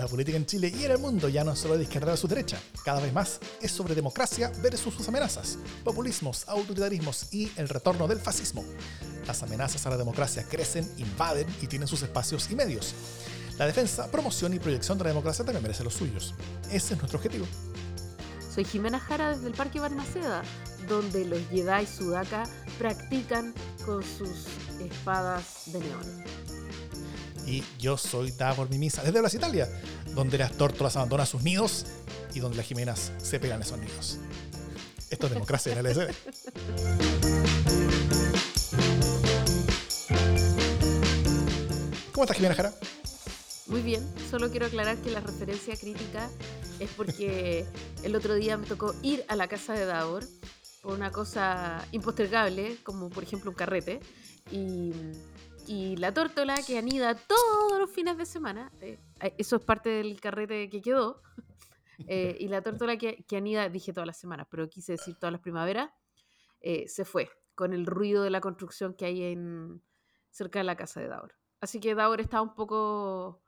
[0.00, 2.16] La política en Chile y en el mundo ya no es solo de izquierda a
[2.16, 7.68] su derecha, cada vez más es sobre democracia versus sus amenazas, populismos, autoritarismos y el
[7.68, 8.64] retorno del fascismo.
[9.26, 12.94] Las amenazas a la democracia crecen, invaden y tienen sus espacios y medios.
[13.58, 16.34] La defensa, promoción y proyección de la democracia también merece los suyos.
[16.72, 17.44] Ese es nuestro objetivo.
[18.54, 20.42] Soy Jimena Jara desde el Parque Balmaceda,
[20.88, 22.44] donde los Jedi Sudaka
[22.78, 23.52] practican
[23.84, 24.46] con sus
[24.80, 26.59] espadas de neón
[27.50, 29.68] y yo soy por mi misa desde Blas Italia,
[30.14, 31.84] donde las tórtolas abandonan sus nidos
[32.32, 34.18] y donde las jimenas se pegan esos nidos.
[35.10, 36.14] Esto es democracia en el LSD.
[42.12, 42.72] ¿Cómo estás, Jimena Jara?
[43.66, 46.30] Muy bien, solo quiero aclarar que la referencia crítica
[46.78, 47.66] es porque
[48.04, 50.24] el otro día me tocó ir a la casa de Davor
[50.82, 54.00] por una cosa impostergable, como por ejemplo un carrete,
[54.52, 54.92] y
[55.70, 59.88] y la tórtola que anida todos los fines de semana, eh, eh, eso es parte
[59.88, 61.22] del carrete que quedó,
[62.08, 65.40] eh, y la tórtola que, anida, dije todas las semanas, pero quise decir todas las
[65.40, 65.88] primaveras,
[66.60, 69.80] se fue con el ruido de la construcción que hay en,
[70.30, 71.36] cerca de la casa de Daur.
[71.60, 73.40] Así que Daur está un poco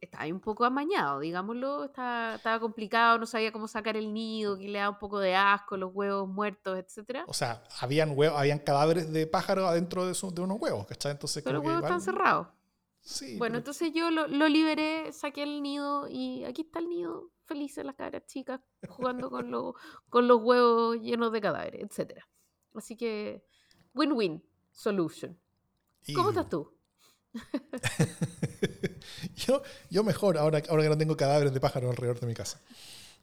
[0.00, 4.68] estaba un poco amañado, digámoslo, estaba, estaba, complicado, no sabía cómo sacar el nido, que
[4.68, 7.24] le da un poco de asco, los huevos muertos, etcétera.
[7.26, 11.12] O sea, habían huevos, habían cadáveres de pájaros adentro de, de unos huevos, ¿cachai?
[11.12, 12.48] Entonces, Pero los huevos están cerrados.
[13.00, 13.38] Sí.
[13.38, 17.84] Bueno, entonces yo lo, lo, liberé, saqué el nido y aquí está el nido, felices
[17.84, 19.74] las cabras chicas, jugando con, lo,
[20.08, 22.28] con los huevos llenos de cadáveres, etcétera.
[22.74, 23.44] Así que,
[23.94, 25.38] win-win solution.
[26.14, 26.72] ¿Cómo estás tú?
[29.50, 32.60] yo, yo mejor, ahora, ahora que no tengo cadáveres de pájaros alrededor de mi casa.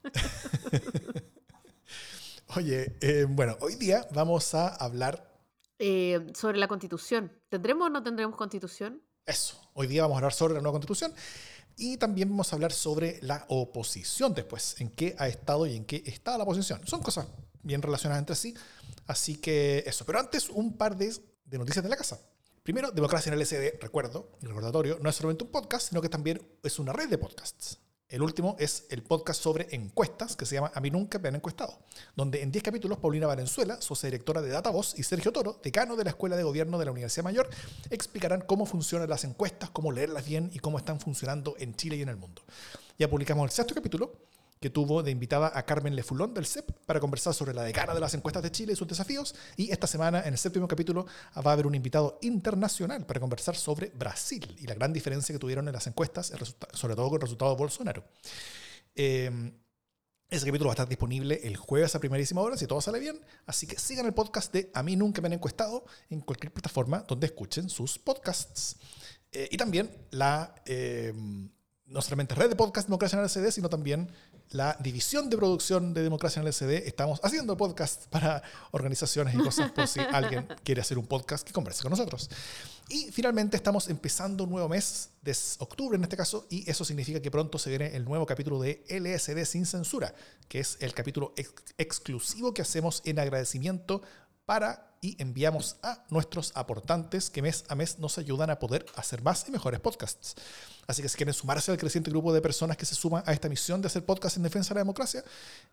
[2.56, 5.34] Oye, eh, bueno, hoy día vamos a hablar...
[5.80, 7.32] Eh, sobre la constitución.
[7.50, 9.02] ¿Tendremos o no tendremos constitución?
[9.26, 11.14] Eso, hoy día vamos a hablar sobre la nueva constitución
[11.76, 15.86] y también vamos a hablar sobre la oposición después, en qué ha estado y en
[15.86, 16.86] qué está la oposición.
[16.88, 17.28] Son cosas
[17.62, 18.56] bien relacionadas entre sí,
[19.06, 20.06] así que eso.
[20.06, 21.14] Pero antes, un par de,
[21.46, 22.20] de noticias de la casa.
[22.68, 26.10] Primero, Democracia en el SD, recuerdo, y recordatorio, no es solamente un podcast, sino que
[26.10, 27.80] también es una red de podcasts.
[28.10, 31.36] El último es el podcast sobre encuestas, que se llama A mí nunca me han
[31.36, 31.80] encuestado,
[32.18, 36.04] donde en 10 capítulos Paulina Valenzuela, socia directora de Datavoz, y Sergio Toro, decano de
[36.04, 37.50] la Escuela de Gobierno de la Universidad Mayor,
[37.90, 42.02] explicarán cómo funcionan las encuestas, cómo leerlas bien y cómo están funcionando en Chile y
[42.02, 42.42] en el mundo.
[43.00, 44.12] Ya publicamos el sexto capítulo,
[44.60, 48.00] que tuvo de invitada a Carmen Lefulón del CEP para conversar sobre la decana de
[48.00, 49.36] las encuestas de Chile y sus desafíos.
[49.56, 53.56] Y esta semana, en el séptimo capítulo, va a haber un invitado internacional para conversar
[53.56, 56.32] sobre Brasil y la gran diferencia que tuvieron en las encuestas,
[56.74, 58.04] sobre todo con el resultado de Bolsonaro.
[58.96, 59.52] Eh,
[60.30, 63.18] ese capítulo va a estar disponible el jueves a primerísima hora, si todo sale bien.
[63.46, 67.06] Así que sigan el podcast de A mí nunca me han encuestado en cualquier plataforma
[67.08, 68.76] donde escuchen sus podcasts.
[69.32, 71.14] Eh, y también la, eh,
[71.86, 74.12] no solamente red de podcast Democracia en el CD, sino también
[74.52, 76.88] la división de producción de Democracia en el SD.
[76.88, 78.42] Estamos haciendo podcast para
[78.72, 82.30] organizaciones y cosas por si alguien quiere hacer un podcast que converse con nosotros.
[82.90, 87.22] Y finalmente estamos empezando un nuevo mes, de octubre en este caso, y eso significa
[87.22, 90.14] que pronto se viene el nuevo capítulo de LSD sin censura,
[90.48, 91.34] que es el capítulo
[91.78, 94.02] exclusivo que hacemos en agradecimiento
[94.46, 99.22] para y enviamos a nuestros aportantes que mes a mes nos ayudan a poder hacer
[99.22, 100.36] más y mejores podcasts.
[100.88, 103.50] Así que si quieren sumarse al creciente grupo de personas que se suman a esta
[103.50, 105.24] misión de hacer podcast en defensa de la democracia,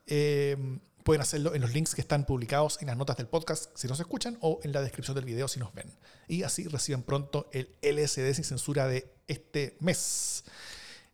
[0.07, 0.57] eh,
[1.05, 4.01] pueden hacerlo en los links que están publicados en las notas del podcast si nos
[4.01, 5.91] escuchan o en la descripción del video si nos ven.
[6.27, 10.45] Y así reciben pronto el LSD sin censura de este mes.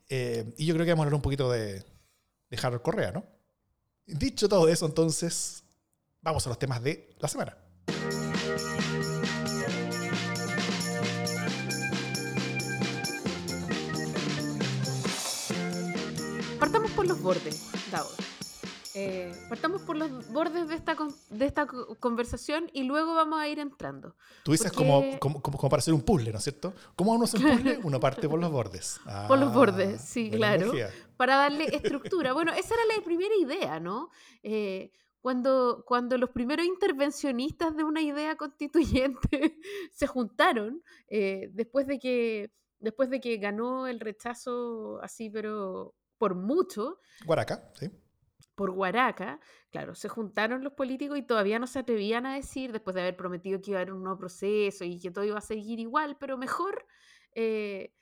[0.08, 1.84] Eh, y yo creo que vamos a hablar un poquito de,
[2.50, 3.24] de Harold Correa, ¿no?
[4.06, 5.62] Dicho todo eso, entonces,
[6.20, 7.56] vamos a los temas de la semana.
[17.10, 18.14] Los bordes, Davos.
[18.94, 20.96] Eh, partamos por los bordes de esta,
[21.30, 24.14] de esta conversación y luego vamos a ir entrando.
[24.44, 26.72] Tú dices como, como, como, para hacer un puzzle, ¿no es cierto?
[26.94, 27.80] ¿Cómo uno hace un puzzle?
[27.84, 29.00] Uno parte por los bordes.
[29.26, 30.72] por los bordes, sí, ah, claro.
[31.16, 32.32] Para darle estructura.
[32.32, 34.10] Bueno, esa era la primera idea, ¿no?
[34.44, 39.58] Eh, cuando, cuando los primeros intervencionistas de una idea constituyente
[39.92, 46.34] se juntaron, eh, después, de que, después de que ganó el rechazo así, pero por
[46.34, 47.00] mucho.
[47.24, 47.90] Guaraca, sí.
[48.54, 49.40] Por Guaraca,
[49.70, 53.16] claro, se juntaron los políticos y todavía no se atrevían a decir, después de haber
[53.16, 56.18] prometido que iba a haber un nuevo proceso y que todo iba a seguir igual,
[56.20, 56.86] pero mejor.
[57.34, 57.94] Eh,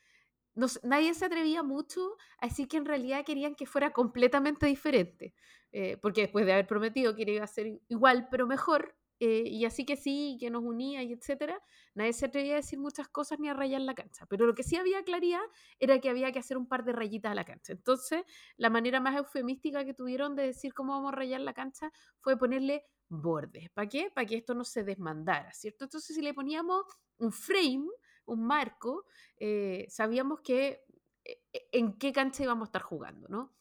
[0.82, 5.32] nadie se atrevía mucho a decir que en realidad querían que fuera completamente diferente,
[5.70, 9.64] eh, porque después de haber prometido que iba a ser igual, pero mejor, eh, y
[9.64, 11.60] así que sí, que nos unía y etcétera,
[11.94, 14.26] nadie se atrevía a decir muchas cosas ni a rayar la cancha.
[14.26, 15.42] Pero lo que sí había claridad
[15.80, 17.72] era que había que hacer un par de rayitas a la cancha.
[17.72, 18.22] Entonces,
[18.56, 22.38] la manera más eufemística que tuvieron de decir cómo vamos a rayar la cancha fue
[22.38, 23.70] ponerle bordes.
[23.70, 24.10] ¿Para qué?
[24.14, 25.84] Para que esto no se desmandara, ¿cierto?
[25.84, 26.84] Entonces, si le poníamos
[27.18, 27.88] un frame,
[28.26, 29.06] un marco,
[29.36, 30.84] eh, sabíamos que
[31.24, 31.40] eh,
[31.72, 33.57] en qué cancha íbamos a estar jugando, ¿no?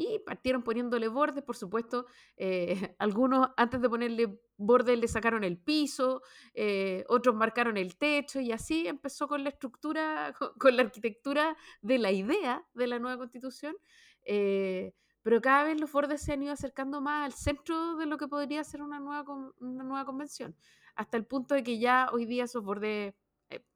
[0.00, 2.06] Y partieron poniéndole bordes, por supuesto.
[2.38, 6.22] Eh, algunos antes de ponerle bordes le sacaron el piso,
[6.54, 11.98] eh, otros marcaron el techo y así empezó con la estructura, con, la arquitectura de
[11.98, 13.76] la idea de la nueva constitución.
[14.24, 18.16] Eh, pero cada vez los bordes se han ido acercando más al centro de lo
[18.16, 19.24] que podría ser una nueva,
[19.60, 20.56] una nueva convención,
[20.94, 23.14] hasta el punto de que ya hoy día esos bordes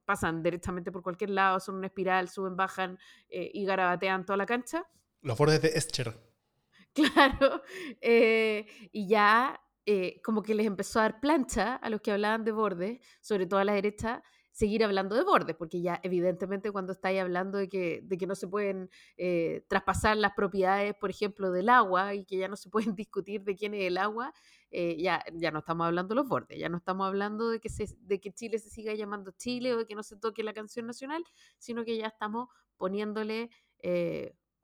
[0.05, 2.97] pasan directamente por cualquier lado, son una espiral, suben, bajan
[3.29, 4.87] y garabatean toda la cancha.
[5.25, 6.13] Los bordes de Escher.
[6.93, 7.61] Claro.
[7.99, 12.45] Eh, y ya eh, como que les empezó a dar plancha a los que hablaban
[12.45, 16.93] de bordes, sobre todo a la derecha, seguir hablando de bordes, porque ya evidentemente cuando
[16.93, 22.13] estáis hablando de que, no se pueden eh, traspasar las propiedades, por ejemplo, del agua
[22.13, 24.31] y que ya no se pueden discutir de quién es el agua,
[24.71, 27.87] ya, ya no estamos hablando de los bordes, ya no estamos hablando de que, se,
[27.99, 30.85] de que Chile se siga llamando Chile o de que no se toque la canción
[30.85, 31.23] nacional,
[31.57, 32.47] sino que ya estamos
[32.77, 33.49] poniéndole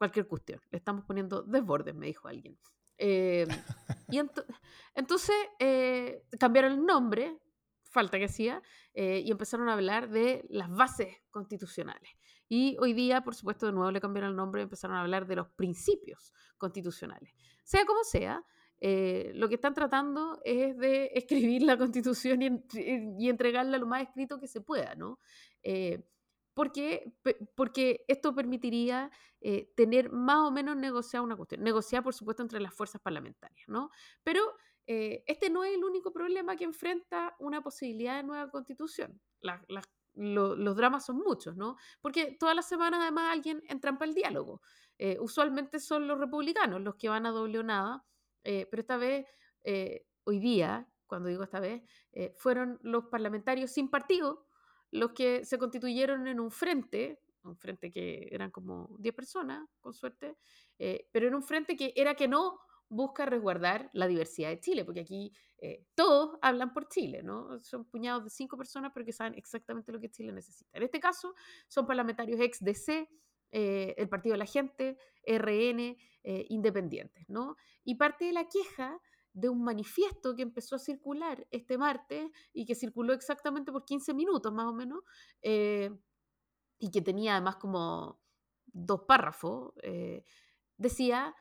[0.02, 0.60] cualquier cuestión.
[0.72, 2.58] Le estamos poniendo desbordes, me dijo alguien.
[2.98, 3.46] Eh,
[4.10, 4.18] y
[4.96, 7.38] entonces eh, cambiaron el nombre,
[7.84, 8.64] falta que hacía,
[8.96, 12.10] eh, y empezaron a hablar de las bases constitucionales.
[12.50, 15.28] Y hoy día, por supuesto, de nuevo le cambiaron el nombre y empezaron a hablar
[15.28, 17.32] de los principios constitucionales.
[17.64, 18.44] Sea como sea,
[18.82, 22.50] lo que están tratando es de escribir la constitución y,
[23.20, 25.20] y, entregarla lo más escrito que se pueda, ¿no?
[26.54, 27.14] Porque,
[27.56, 31.64] porque esto permitiría eh, tener más o menos negociada una cuestión.
[31.64, 33.90] Negociar, por supuesto, entre las fuerzas parlamentarias, ¿no?
[34.24, 34.42] Pero
[34.86, 39.22] eh, este no es el único problema que enfrenta una posibilidad de nueva constitución.
[40.14, 41.78] los dramas son muchos, ¿no?
[42.02, 44.62] Porque todas las semanas, además, alguien entrampa el diálogo.
[44.98, 48.06] Eh, usualmente son los republicanos los que van a doble o nada,
[48.44, 49.28] pero esta vez,
[50.24, 51.84] hoy día, cuando digo esta vez,
[52.36, 54.48] fueron los parlamentarios sin partido
[54.92, 59.94] los que se constituyeron en un frente, un frente que eran como 10 personas, con
[59.94, 60.38] suerte,
[60.78, 62.60] eh, pero en un frente que era que no
[62.90, 67.58] busca resguardar la diversidad de Chile, porque aquí eh, todos hablan por Chile, ¿no?
[67.62, 70.78] Son puñados de cinco personas, pero que saben exactamente lo que Chile necesita.
[70.78, 71.34] En este caso,
[71.70, 73.10] son parlamentarios ex DC,
[73.54, 75.98] eh, el Partido de la Gente, RN,
[76.50, 77.56] independientes, ¿no?
[77.84, 79.00] Y parte de la queja
[79.34, 84.14] de un manifiesto que empezó a circular este martes y que circuló exactamente por 15
[84.14, 85.04] minutos más o menos,
[85.42, 85.92] eh,
[86.78, 88.20] y que tenía además como
[88.66, 90.24] dos párrafos, eh,
[90.78, 91.36] decía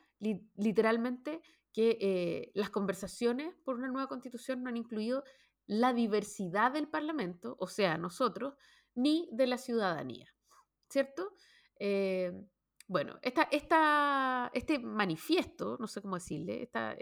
[0.57, 1.41] literalmente
[1.73, 5.25] que eh, las conversaciones por una nueva constitución no han incluido
[5.67, 8.55] la diversidad del Parlamento, o sea, nosotros,
[8.95, 10.35] ni de la ciudadanía,
[10.89, 11.35] ¿cierto?
[12.89, 16.93] bueno, esta, este manifiesto, no sé cómo decirle, esta,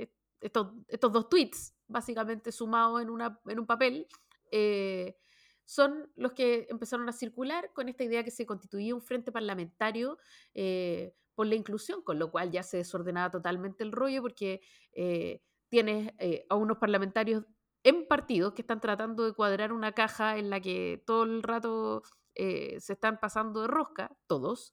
[0.41, 4.07] estos, estos dos tweets, básicamente sumados en, en un papel,
[4.51, 5.17] eh,
[5.65, 10.19] son los que empezaron a circular con esta idea que se constituía un frente parlamentario
[10.55, 14.63] eh, por la inclusión, con lo cual ya se desordenaba totalmente el rollo porque
[14.93, 16.13] eh, tienes
[16.49, 17.45] a unos parlamentarios
[17.83, 22.03] en partidos que están tratando de cuadrar una caja en la que todo el rato
[22.35, 24.73] se están pasando de rosca, todos,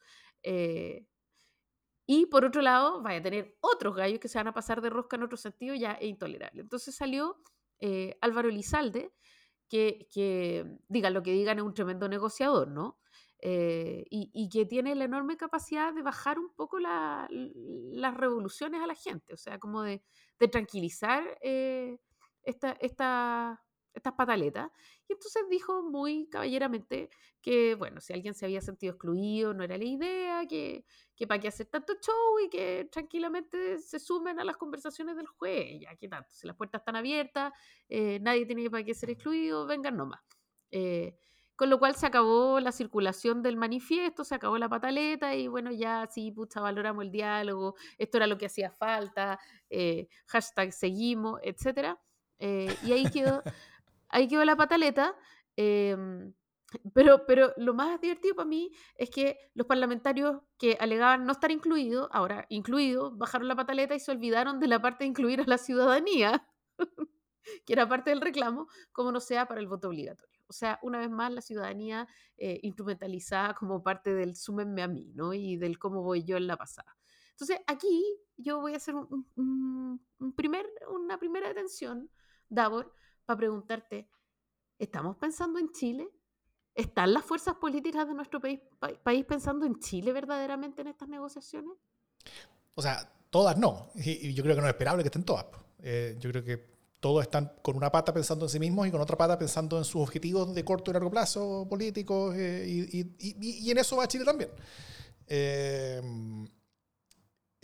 [2.05, 4.89] y por otro lado, vaya a tener otros gallos que se van a pasar de
[4.89, 6.62] rosca en otro sentido, ya es intolerable.
[6.62, 7.38] Entonces salió
[7.79, 9.12] eh, Álvaro Elizalde,
[9.67, 13.00] que, que, digan lo que digan, es un tremendo negociador, ¿no?
[13.39, 17.29] Eh, y, que tiene la enorme capacidad de bajar un poco las
[18.15, 20.03] revoluciones a la gente, o sea, como de,
[20.39, 22.00] de tranquilizar eh,
[22.43, 23.63] esta, esta,
[23.96, 24.70] estas pataletas.
[25.08, 27.10] Y entonces dijo muy caballeramente
[27.42, 30.84] que, bueno, si alguien se había sentido excluido, no era la idea, que,
[31.16, 35.28] que para qué hacer tanto show y que tranquilamente se sumen a las conversaciones del
[35.28, 35.80] juez.
[35.80, 36.30] Ya, ¿qué tanto?
[36.34, 37.54] Si las puertas están abiertas,
[37.88, 40.22] eh, nadie tiene para qué ser excluido, vengan nomás.
[40.72, 41.16] Eh,
[41.56, 45.72] con lo cual se acabó la circulación del manifiesto, se acabó la pataleta y bueno,
[45.72, 51.40] ya sí, pucha, valoramos el diálogo, esto era lo que hacía falta, eh, hashtag seguimos,
[51.44, 51.96] etc.
[52.40, 53.42] y ahí quedó
[54.15, 55.15] ahí quedó la pataleta.
[55.55, 56.34] Em,
[56.93, 61.51] pero, pero lo más divertido para mí es que los parlamentarios que alegaban no estar
[61.51, 65.45] incluidos, ahora incluidos, bajaron la pataleta y se olvidaron de la parte de incluir a
[65.45, 66.48] la ciudadanía,
[67.65, 70.39] que era parte del reclamo, como no sea para el voto obligatorio.
[70.48, 72.07] O sea, una vez más, la ciudadanía
[72.38, 75.34] eh, instrumentalizada como parte del súmenme a mí, ¿no?
[75.34, 76.95] Y del cómo voy yo en la pasada.
[77.31, 78.03] Entonces, aquí
[78.38, 80.00] yo voy a hacer un,
[80.38, 82.10] primer, una primera detención,
[82.48, 82.93] Davor,
[83.25, 84.08] para preguntarte,
[84.79, 86.08] ¿estamos pensando en Chile?
[86.74, 88.60] ¿Están las fuerzas políticas de nuestro país,
[89.25, 91.72] pensando en Chile verdaderamente en estas negociaciones?
[92.75, 93.91] O sea, todas no.
[93.96, 95.46] Y, yo creo que no es esperable que estén todas.
[95.79, 99.00] Eh, yo creo que todos están con una pata pensando en sí mismos y con
[99.00, 102.36] otra pata pensando en sus objetivos de corto y largo plazo políticos.
[102.36, 104.50] Eh, y, en eso va Chile también.
[105.27, 106.01] Eh,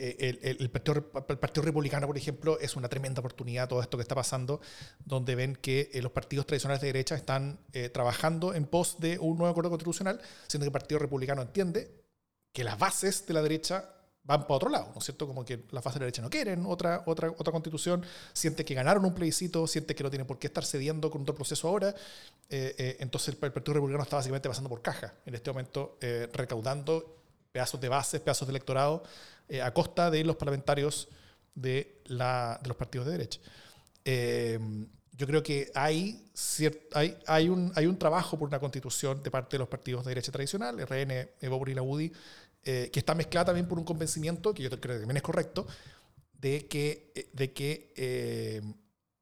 [0.01, 4.15] el, partido, el, partido, Republicano, por ejemplo, es una tremenda oportunidad todo esto que está
[4.15, 4.61] pasando,
[5.05, 7.59] donde ven que los partidos tradicionales de derecha están
[7.93, 12.01] trabajando en pos de un nuevo acuerdo constitucional, siendo que el Partido Republicano entiende
[12.53, 15.25] que las bases de la derecha van para otro lado, ¿no es cierto?
[15.25, 18.73] Como que la fase de la derecha no quieren otra, otra, otra constitución, siente que
[18.73, 21.89] ganaron un plebiscito, siente que no tienen por qué estar cediendo con otro proceso ahora.
[22.49, 26.29] Eh, eh, entonces el, Partido Republicano está básicamente pasando por caja en este momento, eh,
[26.31, 27.20] recaudando
[27.51, 29.03] pedazos de bases, pedazos de electorado,
[29.63, 31.09] a costa de los parlamentarios
[31.53, 33.39] de, la, de los partidos de derecha.
[35.17, 36.25] yo creo que hay,
[36.93, 40.11] hay, hay, un, hay un trabajo por una constitución de parte de los partidos de
[40.11, 42.13] derecha tradicional, RN, Evo y la UDI,
[42.63, 45.65] eh, que está mezclada también por un convencimiento, que yo creo que también es correcto,
[46.33, 48.61] de que, eh, de que, eh,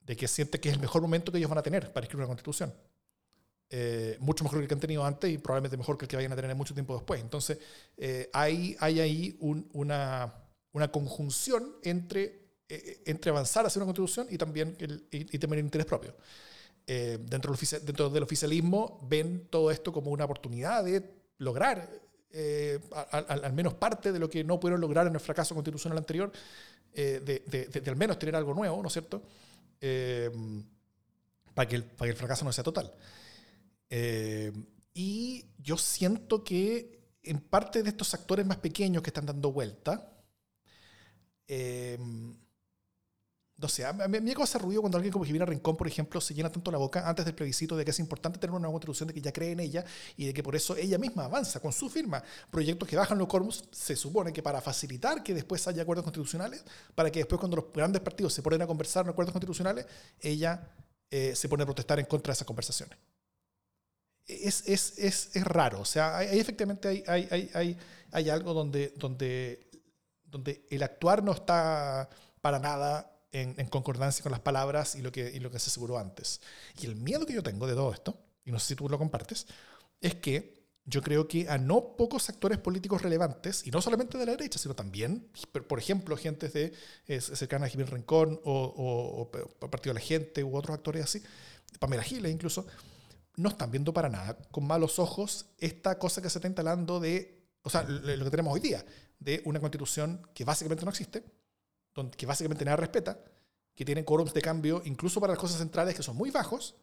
[0.01, 2.25] de que siente que es el mejor momento que ellos van a tener para escribir
[2.25, 2.73] una constitución.
[4.19, 6.31] Mucho mejor que el que han tenido antes y probablemente mejor que el que vayan
[6.31, 7.21] a tener mucho tiempo después.
[7.21, 7.59] Entonces,
[8.33, 10.33] hay, hay ahí una,
[10.71, 16.15] una conjunción entre, entre avanzar hacia una constitución y también el, y, tener interés propio.
[16.85, 21.03] dentro, del dentro del oficialismo ven todo esto como una oportunidad de
[21.37, 21.89] lograr
[22.31, 22.79] eh,
[23.11, 26.31] al, menos parte de lo que no pudieron lograr en el fracaso constitucional anterior,
[26.93, 29.23] eh, de, al menos tener algo nuevo, ¿no es cierto?
[29.81, 30.29] Eh,
[31.55, 32.93] para, que el, para que el fracaso no sea total.
[33.89, 40.13] Y yo siento que en parte de estos actores más pequeños que están dando vuelta,
[43.59, 46.33] no sé, a mí me causa ruido cuando alguien como Jimena Rincón, por ejemplo, se
[46.33, 49.07] llena tanto la boca antes del plebiscito de que es importante tener una nueva constitución,
[49.07, 49.83] de que ya cree en ella
[50.15, 53.27] y de que por eso ella misma avanza con su firma proyectos que bajan los
[53.27, 56.63] quórums, se supone que para facilitar que después haya acuerdos constitucionales,
[56.95, 59.85] para que después cuando los grandes partidos se ponen a conversar en acuerdos constitucionales,
[60.21, 60.71] ella
[61.11, 62.97] eh, se pone a protestar en contra de esas conversaciones.
[64.29, 67.77] Es, es, es, es raro, o sea, hay, efectivamente hay, hay, hay,
[68.11, 69.67] hay algo donde, donde,
[70.25, 72.07] donde el actuar no está
[72.41, 75.97] para nada en, concordancia con las palabras y lo, que, y lo que se aseguró
[75.97, 76.41] antes.
[76.81, 78.97] Y el miedo que yo tengo de todo esto, y no sé si tú lo
[78.97, 79.47] compartes,
[80.01, 84.25] es que yo creo que a no pocos actores políticos relevantes, y no solamente de
[84.25, 85.29] la derecha, sino también,
[85.67, 86.73] por ejemplo, gente de,
[87.07, 91.21] eh, cercana a Jiménez Rincón o, o, Partido de la Gente u otros actores así,
[91.79, 92.65] Pamela Giles incluso,
[93.39, 97.47] no están viendo para nada con malos ojos esta cosa que se está instalando de,
[97.61, 98.85] o sea, lo que tenemos hoy día,
[99.17, 101.23] de una constitución que básicamente no existe,
[102.17, 103.17] que básicamente nada respeta,
[103.75, 106.75] que tienen quórums de cambio incluso para las cosas centrales que son muy bajos,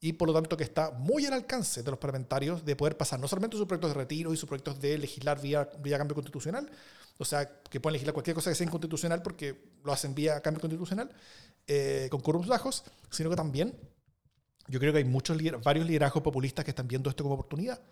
[0.00, 3.20] y por lo tanto que está muy al alcance de los parlamentarios de poder pasar
[3.20, 6.70] no solamente sus proyectos de retiro y sus proyectos de legislar vía, vía cambio constitucional,
[7.18, 10.62] o sea, que pueden legislar cualquier cosa que sea inconstitucional porque lo hacen vía cambio
[10.62, 11.10] constitucional,
[11.66, 13.78] eh, con quórums bajos, sino que también
[14.70, 17.82] yo creo que hay muchos varios liderazgos populistas que están viendo esto como oportunidad.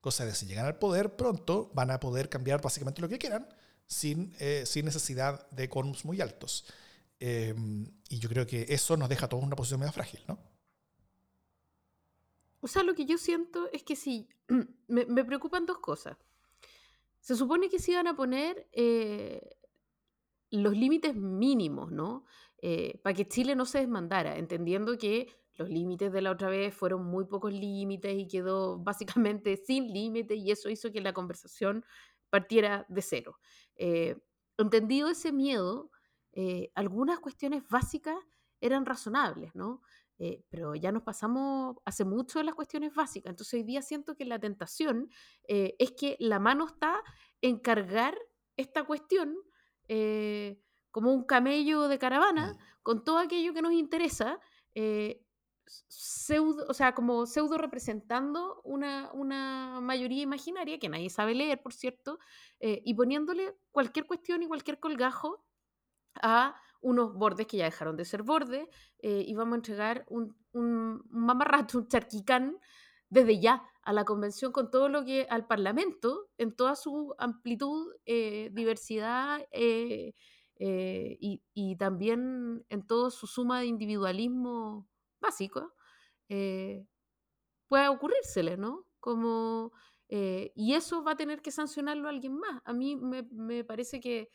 [0.00, 3.48] Cosa de si llegan al poder pronto, van a poder cambiar básicamente lo que quieran
[3.86, 6.66] sin, eh, sin necesidad de quórums muy altos.
[7.18, 10.22] Em, y yo creo que eso nos deja a todos en una posición medio frágil,
[10.28, 10.38] ¿no?
[12.60, 14.28] O sea, lo que yo siento es que sí,
[14.88, 16.16] me, me preocupan dos cosas.
[17.20, 19.56] Se supone que se iban a poner eh,
[20.50, 22.24] los límites mínimos, ¿no?
[22.60, 26.72] Eh, para que Chile no se desmandara, entendiendo que los límites de la otra vez
[26.72, 31.84] fueron muy pocos límites y quedó básicamente sin límites y eso hizo que la conversación
[32.30, 33.38] partiera de cero.
[33.76, 34.16] Eh,
[34.56, 35.90] entendido ese miedo,
[36.32, 38.16] eh, algunas cuestiones básicas
[38.60, 39.82] eran razonables, ¿no?
[40.20, 43.30] Eh, pero ya nos pasamos hace mucho en las cuestiones básicas.
[43.30, 45.10] Entonces hoy día siento que la tentación
[45.44, 47.00] es que la mano está
[47.40, 48.18] en cargar
[48.56, 49.36] esta cuestión
[50.90, 54.40] como un camello de caravana con todo aquello que nos interesa
[55.68, 61.72] pseudo, o sea, como pseudo representando una, una mayoría imaginaria, que nadie sabe leer, por
[61.72, 62.18] cierto,
[62.60, 65.44] eh, y poniéndole cualquier cuestión y cualquier colgajo
[66.22, 68.68] a unos bordes que ya dejaron de ser bordes,
[69.00, 72.58] eh, y vamos a entregar un, un, mamarrato, un charquicán,
[73.10, 77.94] desde ya a la convención con todo lo que al Parlamento, en toda su amplitud,
[78.04, 84.88] eh, diversidad y, y, también en toda su suma de individualismo
[85.20, 85.74] básico,
[86.28, 86.86] eh,
[87.68, 88.86] pueda ocurrírsele, ¿no?
[89.00, 89.72] Como,
[90.08, 92.60] eh, y eso va a tener que sancionarlo alguien más.
[92.64, 94.30] A mí me, parece que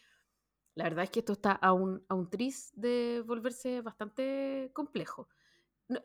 [0.76, 5.30] la verdad es que esto está a un, a un tris de volverse bastante complejo.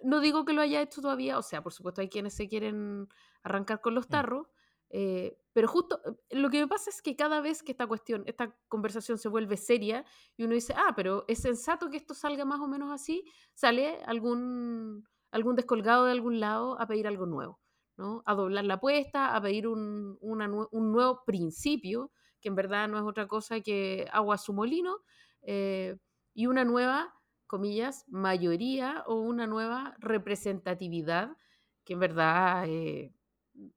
[0.05, 3.09] no, digo que lo haya hecho todavía, o sea, por supuesto hay quienes se quieren
[3.43, 4.49] arrancar con los tarros,
[4.91, 8.23] eh, pero justo eh, lo que me pasa es que cada vez que esta cuestión,
[8.27, 10.05] esta conversación se vuelve seria
[10.37, 13.99] y uno dice, ah, pero es sensato que esto salga más o menos así, sale
[14.07, 17.61] algún, algún descolgado de algún lado a pedir algo nuevo,
[17.97, 18.23] ¿no?
[18.27, 23.05] A doblar la apuesta, a pedir un, un nuevo principio, que en verdad no es
[23.05, 24.99] otra cosa que agua a su molino,
[25.43, 25.97] eh,
[26.35, 27.15] y una nueva,
[27.47, 31.37] comillas, mayoría o una nueva representatividad,
[31.85, 32.67] que en verdad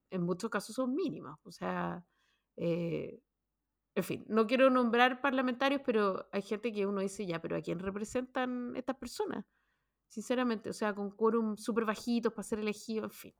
[0.09, 1.37] en muchos casos son mínimas.
[1.43, 2.05] O sea,
[2.57, 3.21] eh,
[3.95, 7.61] en fin, no quiero nombrar parlamentarios, pero hay gente que uno dice, ya, pero ¿a
[7.61, 9.45] quién representan estas personas?
[10.07, 13.33] Sinceramente, o sea, con quórum súper bajitos para ser elegido, en fin,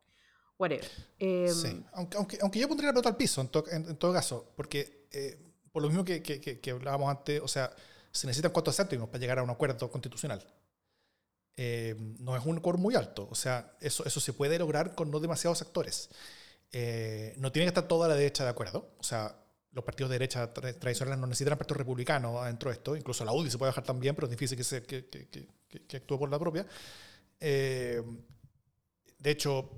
[0.57, 0.86] whatever.
[0.86, 4.53] sí, em, aunque, aunque, aunque, yo pondría la pelota al piso en, en, todo caso,
[4.55, 7.74] porque eh, por lo mismo que, que, que, hablábamos antes, o sea,
[8.12, 10.45] se necesitan cuatro séptimos para llegar a un acuerdo constitucional.
[11.63, 13.27] Eh, no es un quórum muy alto.
[13.30, 16.10] O sea, eso, eso se puede lograr con no demasiados actores.
[16.72, 18.96] Eh, no tiene que estar toda la derecha de acuerdo.
[18.98, 19.36] O sea,
[19.72, 22.96] los partidos de derecha tradicionales no necesitan partido republicano dentro de esto.
[22.96, 25.27] Incluso la UDI se puede bajar también, pero es difícil que, se, que, que,
[25.88, 26.65] que, actúe por la propia.
[27.39, 28.01] Eh,
[29.20, 29.70] de hecho,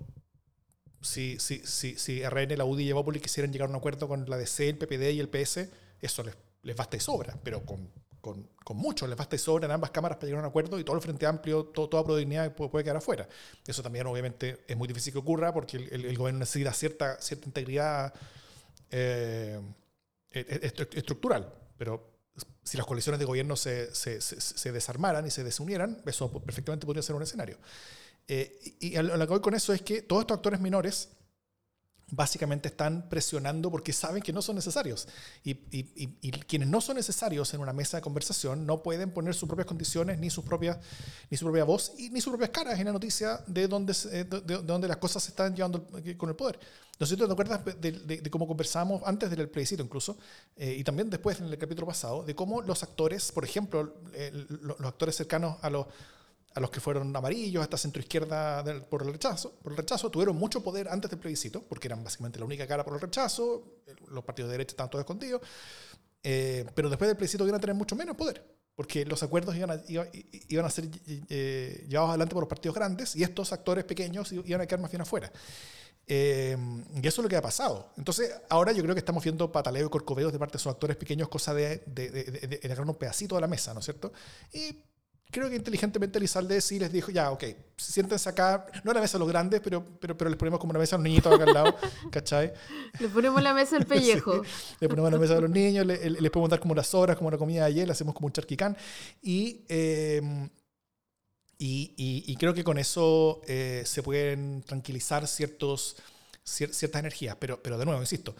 [1.01, 4.29] si, si, si, si RN, la UDI y Evópolis quisieran llegar a un acuerdo con
[4.29, 5.67] la DC, el PPD y el PS,
[5.99, 7.91] eso les, les basta y sobra, pero con
[8.23, 10.79] con, con mucho, les basta y sobra en ambas cámaras para llegar a un acuerdo
[10.79, 13.27] y todo el Frente Amplio, todo, toda prodignidad puede, puede, quedar afuera.
[13.67, 18.13] Eso también obviamente es muy difícil que ocurra porque el, gobierno necesita cierta, cierta integridad
[18.91, 19.59] eh,
[20.31, 22.13] e, e, estructural, pero
[22.63, 27.03] si las coaliciones de gobierno se, se, se, desarmaran y se desunieran, eso perfectamente podría
[27.03, 27.57] ser un escenario.
[28.25, 31.09] Eh, y, y lo que voy con eso es que todos estos actores menores
[32.15, 35.07] básicamente están presionando porque saben que no son necesarios.
[35.43, 35.55] Y,
[36.47, 40.19] quienes no son necesarios en una mesa de conversación no pueden poner sus propias condiciones,
[40.19, 40.77] ni, sus propias,
[41.29, 44.77] ni su propia voz, y, ni sus propias caras en la noticia de dónde, de,
[44.79, 46.59] de, las cosas se están llevando con el poder.
[46.99, 50.17] ¿No te acuerdas de, cómo conversamos antes del plebiscito incluso,
[50.55, 53.95] eh, y también después en el capítulo pasado, de cómo los actores, por ejemplo,
[54.61, 55.87] los actores cercanos a los
[56.55, 60.61] a los que fueron amarillos, esta centroizquierda por el rechazo, por el rechazo, tuvieron mucho
[60.61, 64.49] poder antes del plebiscito, porque eran básicamente la única cara por el rechazo, los partidos
[64.49, 65.41] de derecha estaban todos escondidos,
[66.21, 69.71] eh, pero después del plebiscito iban a tener mucho menos poder, porque los acuerdos iban
[69.71, 74.31] a, iban a ser eh, llevados adelante por los partidos grandes y estos actores pequeños
[74.31, 75.31] iban a quedar más bien afuera.
[76.05, 76.57] Eh,
[77.01, 77.93] y eso es lo que ha pasado.
[77.97, 80.97] Entonces, ahora yo creo que estamos viendo pataleo y corcoveos de parte de esos actores
[80.97, 84.11] pequeños, cosa de, de, de, de, agarrar un pedacito de la mesa, ¿no es cierto?
[84.51, 84.83] Y
[85.33, 87.43] creo que inteligentemente Lizalde sí les dijo, ya, ok,
[87.75, 90.69] siéntense acá, no a la mesa a los grandes, pero, pero, pero les ponemos como
[90.69, 91.75] una mesa a los niñitos acá al lado,
[92.11, 92.53] ¿cachai?
[92.99, 94.43] Le ponemos la mesa al pellejo.
[94.79, 97.37] le ponemos la mesa a los niños, les, podemos dar como las horas, como la
[97.37, 98.77] comida de ayer, le hacemos como un charquicán.
[99.21, 100.49] Y, em,
[101.57, 105.95] y, y, creo que con eso eh, se pueden tranquilizar ciertos,
[106.43, 108.35] ciertas energías, pero, pero de nuevo, insisto,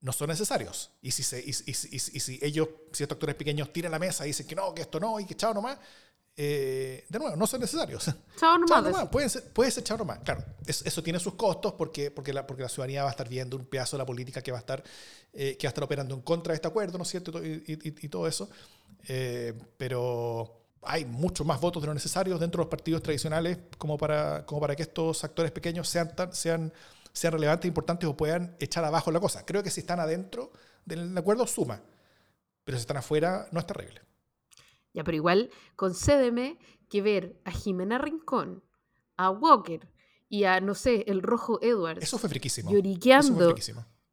[0.00, 0.90] no son necesarios.
[1.00, 4.24] Y si, se, y, y, y, si ellos, si estos actores pequeños tiran la mesa
[4.24, 5.78] y dicen que no, que esto no y que chao nomás,
[6.42, 8.10] eh, de nuevo, no son necesarios.
[8.38, 9.08] Chao nomás.
[9.10, 10.20] Puede ser, puede ser chao nomás.
[10.20, 13.58] Claro, eso, tiene sus costos porque, porque, la, porque la ciudadanía va a estar viendo
[13.58, 14.82] un pedazo de la política que va a estar,
[15.34, 17.44] eh, que va a estar operando en contra de este acuerdo, ¿no es cierto?
[17.44, 18.48] Y, todo eso.
[19.06, 23.98] Eh, pero hay muchos más votos de lo necesarios dentro de los partidos tradicionales como
[23.98, 26.72] para, como para que estos actores pequeños sean, sean,
[27.12, 29.44] sean relevantes, importantes o puedan echar abajo la cosa.
[29.44, 30.52] Creo que si están adentro
[30.86, 31.82] del acuerdo, suma.
[32.64, 34.00] Pero si están afuera, no es terrible.
[34.92, 38.64] Ya, pero igual concédeme que ver a Jimena Rincón,
[39.16, 39.88] a Walker
[40.28, 42.02] y a, no sé, el Rojo Edwards.
[42.02, 42.70] Eso fue friquísimo.
[42.70, 43.54] Lloriqueando.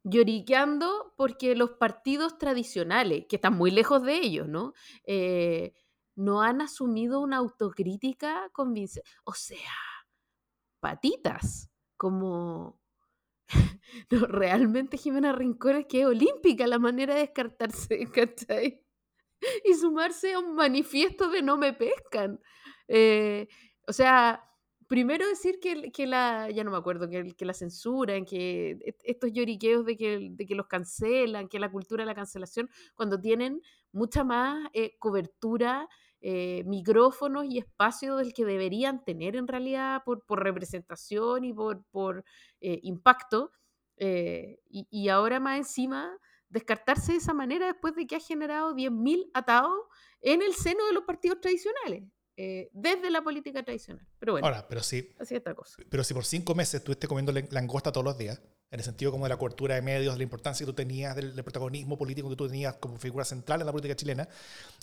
[0.04, 4.72] Lloriqueando porque los partidos tradicionales, que están muy lejos de ellos, ¿no?
[5.04, 5.74] Eh,
[6.14, 9.08] no han asumido una autocrítica convincente.
[9.24, 9.56] O sea,
[10.80, 12.80] patitas, como...
[14.10, 18.84] no, realmente Jimena Rincón es que es olímpica la manera de descartarse, ¿cachai?
[19.64, 22.40] y sumarse a un manifiesto de no me pescan.
[22.88, 23.48] Eh,
[23.86, 24.44] o sea,
[24.86, 29.32] primero decir que, que, la, ya no me acuerdo, que, que la censuran, que estos
[29.32, 33.60] lloriqueos de que, de que los cancelan, que la cultura de la cancelación, cuando tienen
[33.92, 35.88] mucha más eh, cobertura,
[36.20, 41.84] eh, micrófonos y espacio del que deberían tener en realidad por, por representación y por,
[41.90, 42.24] por
[42.60, 43.52] impacto.
[44.00, 46.18] Y, ahora más encima
[46.48, 49.78] descartarse de esa manera después de que ha generado 10.000 atados
[50.20, 52.04] en el seno de los partidos tradicionales,
[52.36, 54.06] eh, desde la política tradicional.
[54.18, 55.82] Pero bueno, Ahora, pero si, así esta cosa.
[55.88, 59.24] Pero si por cinco meses estuviste comiendo langosta todos los días, en el sentido como
[59.24, 62.36] de la cobertura de medios, de la importancia que tú tenías, del, protagonismo político que
[62.36, 64.28] tú tenías como figura central en la política chilena,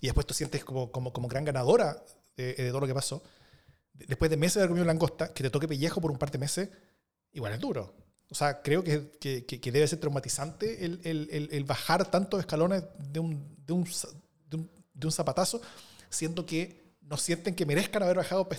[0.02, 2.04] y después tú sientes como, como, como gran ganadora
[2.36, 3.24] de, de todo lo que pasó,
[3.94, 6.38] después de meses de haber comido langosta, que te toque pellejo por un par de
[6.38, 6.70] meses,
[7.32, 8.05] igual es duro.
[8.30, 13.20] O sea, creo que, que, debe ser traumatizante el, el, el, bajar tantos escalones de
[13.20, 13.88] un, de, un,
[14.50, 15.62] de, un, zapatazo,
[16.10, 18.50] siendo que no sienten que merezcan haber bajado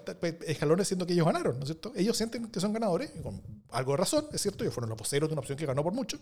[0.46, 1.92] escalones siendo que ellos ganaron, ¿no es cierto?
[1.96, 5.28] Ellos sienten que son ganadores, con algo de razón, es cierto, ellos fueron los voceros
[5.28, 6.20] de una opción que ganó por mucho,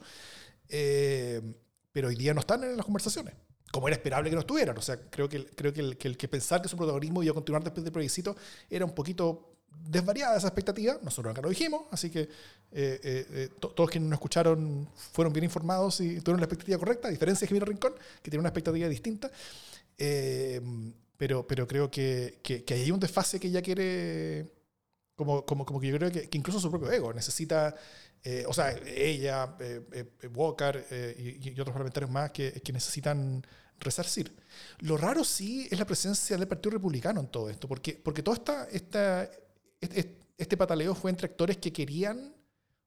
[0.70, 1.42] eh,
[1.92, 3.34] pero hoy día no están en las conversaciones
[3.74, 4.78] como era esperable que no estuvieran.
[4.78, 7.32] O sea, creo que, creo que, el, que, el, que pensar que su protagonismo iba
[7.32, 8.36] a continuar después del plebiscito
[8.70, 9.53] era un poquito
[9.86, 10.98] desvariada esa expectativa.
[11.02, 12.28] Nosotros acá lo dijimos, así que eh,
[12.72, 17.10] eh, eh, todos quienes nos escucharon fueron bien informados y tuvieron la expectativa correcta, a
[17.10, 19.30] diferencia de Jimena Rincón, que tiene una expectativa distinta.
[21.16, 24.50] pero, pero creo que, que, que, hay un desfase que ella quiere,
[25.14, 27.74] como, como, como que yo creo que, que incluso su propio ego necesita
[28.46, 29.54] o sea, ella,
[30.34, 30.82] Walker
[31.18, 33.44] y, otros parlamentarios más que, que necesitan
[33.80, 34.34] resarcir.
[34.80, 38.34] Lo raro sí es la presencia del Partido Republicano en todo esto, porque, porque todo
[38.34, 39.30] esta, esta,
[39.80, 42.34] este, este pataleo fue entre actores que querían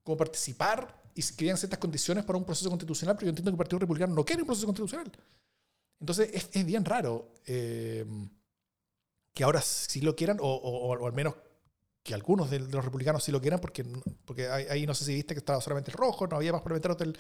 [0.04, 3.58] como participar y querían ciertas condiciones para un proceso constitucional, pero yo entiendo que el
[3.58, 5.12] Partido Republicano no quiere un proceso constitucional.
[6.00, 8.06] Entonces es, bien raro eh,
[9.34, 11.34] que ahora sí lo quieran, o, o, al menos
[12.08, 13.86] que algunos de, los republicanos sí lo quieran, porque,
[14.24, 16.98] porque ahí, no sé si viste que estaba solamente el rojo, no había más parlamentarios
[16.98, 17.18] del,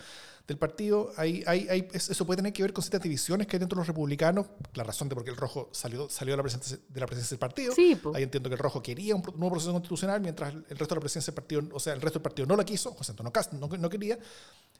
[0.47, 1.11] del partido.
[1.17, 3.87] Ahí, ahí, eso puede tener que ver con ciertas divisiones que hay dentro de los
[3.87, 7.05] republicanos, la razón de por qué el rojo salió, salió de, la presencia, de la
[7.05, 7.73] presencia del partido.
[8.15, 11.01] ahí entiendo que el rojo quería un nuevo proceso constitucional, mientras el resto de la
[11.01, 13.51] presidencia del partido, o sea, el resto del partido no la quiso, José Antonio Cast
[13.51, 14.17] no, no quería.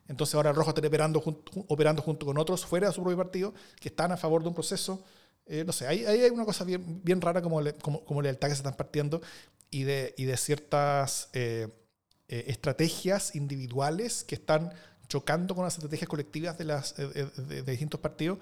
[0.07, 1.21] Entonces ahora el rojo está operando,
[1.67, 4.53] operando junto con otros fuera de su propio partido que están a favor de un
[4.53, 5.03] proceso
[5.49, 8.59] eh, no sé, ahí, hay una cosa bien, rara como, como, como, lealtad que se
[8.59, 9.21] están partiendo
[9.69, 11.69] y de, y de ciertas eh,
[12.27, 14.73] eh, estrategias individuales que están
[15.07, 18.39] chocando con las estrategias colectivas de, las, de, distintos partidos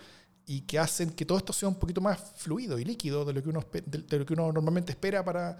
[0.47, 3.43] y que hacen que todo esto sea un poquito más fluido y líquido de lo
[3.43, 5.57] que uno, de, lo que uno normalmente espera para,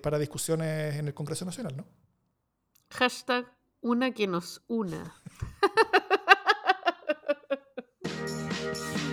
[0.00, 1.86] para discusiones en el Congreso Nacional, ¿no?
[2.90, 3.46] Hashtag
[3.80, 5.14] una que nos una.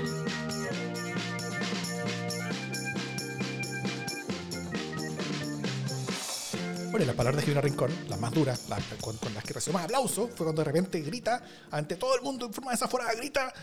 [6.96, 8.68] Bueno, y las palabras de Jimena Rincón, las más duras,
[9.02, 12.46] con, las que recibió más aplauso, fue cuando de repente grita, ante todo el mundo
[12.46, 13.54] en forma desaforada, grita,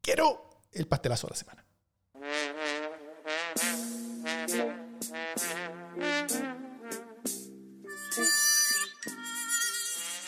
[0.00, 1.66] quiero el pastelazo de la semana.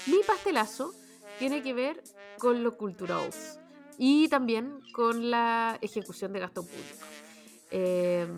[0.09, 0.93] Mi pastelazo
[1.39, 2.05] tiene que ver
[2.37, 3.31] con lo cultural
[3.97, 7.07] y también con la ejecución de gasto público.
[7.71, 8.29] Eh,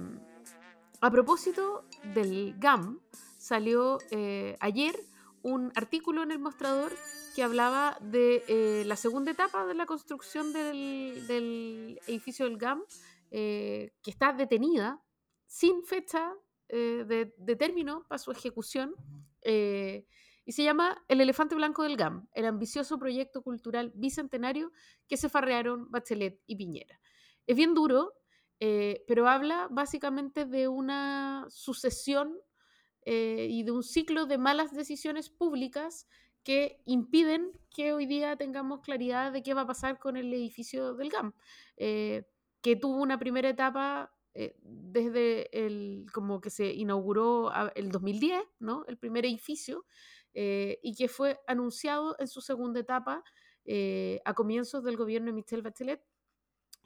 [1.00, 3.00] a propósito del GAM,
[3.50, 4.94] salió eh, ayer
[5.42, 6.92] un artículo en el mostrador
[7.34, 12.80] que hablaba de eh, la segunda etapa de la construcción del, edificio del GAM,
[13.32, 15.02] eh, que está detenida
[15.46, 16.32] sin fecha
[16.68, 18.94] de, de, término para su ejecución,
[19.42, 24.70] y se llama El elefante blanco del GAM, el ambicioso proyecto cultural bicentenario
[25.08, 27.00] que se farrearon Bachelet y Piñera.
[27.48, 28.12] Es bien duro,
[28.60, 32.38] pero habla básicamente de una sucesión
[33.02, 36.06] eh, y de un ciclo de malas decisiones públicas
[36.42, 40.94] que impiden que hoy día tengamos claridad de qué va a pasar con el edificio
[40.94, 41.34] del GAM,
[41.76, 42.26] eh,
[42.62, 48.84] que tuvo una primera etapa eh, desde el, como que se inauguró el 2010, ¿no?
[48.86, 49.84] el primer edificio,
[50.32, 53.24] y que fue anunciado en su segunda etapa
[54.24, 56.04] a comienzos del gobierno de Michelle Bachelet,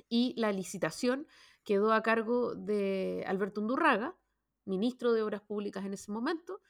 [0.08, 1.26] y la licitación
[1.64, 4.16] quedó a cargo de Alberto Undurraga,
[4.64, 6.60] ministro de Obras Públicas en ese momento,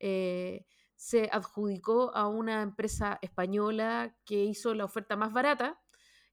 [0.00, 5.80] eh, se adjudicó a una empresa española que hizo la oferta más barata,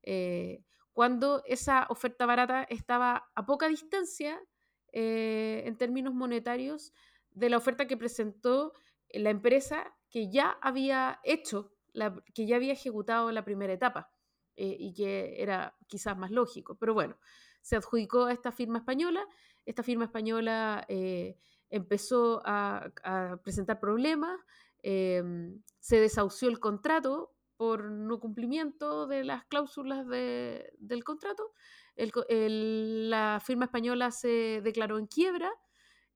[0.04, 4.40] eh, cuando esa oferta barata estaba a poca distancia
[4.92, 6.94] eh, en términos monetarios
[7.32, 8.74] de la oferta que presentó
[9.10, 14.12] la empresa que ya había hecho, la, que ya había ejecutado la primera etapa
[14.54, 16.76] y que era quizás más lógico.
[16.76, 17.18] Pero bueno,
[17.62, 19.26] se adjudicó a esta firma española
[19.66, 21.38] esta firma española eh,
[21.70, 22.92] empezó a,
[23.44, 24.40] presentar problemas,
[24.84, 31.54] em, se desahució el contrato por no cumplimiento de las cláusulas del contrato,
[31.96, 35.52] la firma española se declaró en quiebra,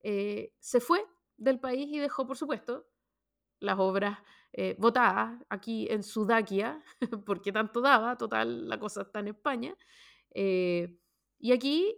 [0.00, 1.04] eh, se fue
[1.36, 2.88] del país y dejó, por supuesto,
[3.60, 4.18] las obras
[4.52, 6.82] eh, votadas aquí en Sudaquia,
[7.24, 9.76] porque tanto daba, total, la cosa está en España.
[10.34, 11.94] y aquí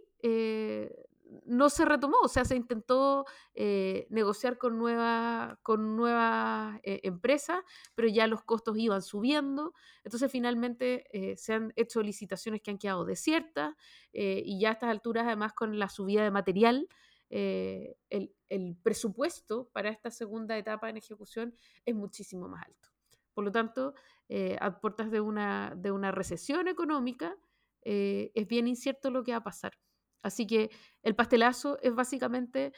[1.45, 7.59] no se retomó, o sea, se intentó eh, negociar con, nueva, con nuevas eh, empresas,
[7.95, 12.77] pero ya los costos iban subiendo, entonces finalmente eh, se han hecho licitaciones que han
[12.77, 13.75] quedado desiertas
[14.11, 16.87] y ya a estas alturas además con la subida de material
[17.29, 21.53] eh, el, presupuesto para esta segunda etapa en ejecución
[21.85, 22.89] es muchísimo más alto.
[23.35, 23.93] Por lo tanto,
[24.27, 27.37] eh, a puertas de una, de una recesión económica,
[27.83, 29.73] eh, es bien incierto lo que va a pasar.
[30.21, 30.69] Así que
[31.01, 32.73] el pastelazo es básicamente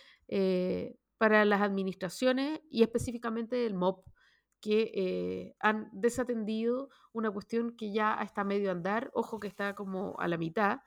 [1.18, 4.06] para las administraciones y específicamente el MOP,
[4.60, 10.28] que han desatendido una cuestión que ya está medio andar, ojo que está como a
[10.28, 10.80] la mitad,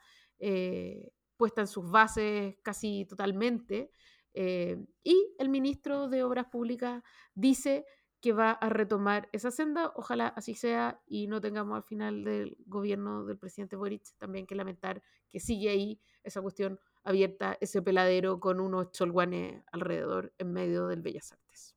[1.37, 3.91] puesta en sus bases casi totalmente.
[4.33, 7.03] Eh, y el ministro de Obras Públicas
[7.35, 7.85] dice
[8.25, 9.93] que va a retomar esa senda.
[9.97, 14.55] Ojalá así sea y no tengamos al final del gobierno del presidente Boric también que
[14.55, 20.87] lamentar que sigue ahí esa cuestión abierta, ese peladero con unos cholguanes alrededor en medio
[20.87, 21.77] del Bellas Artes.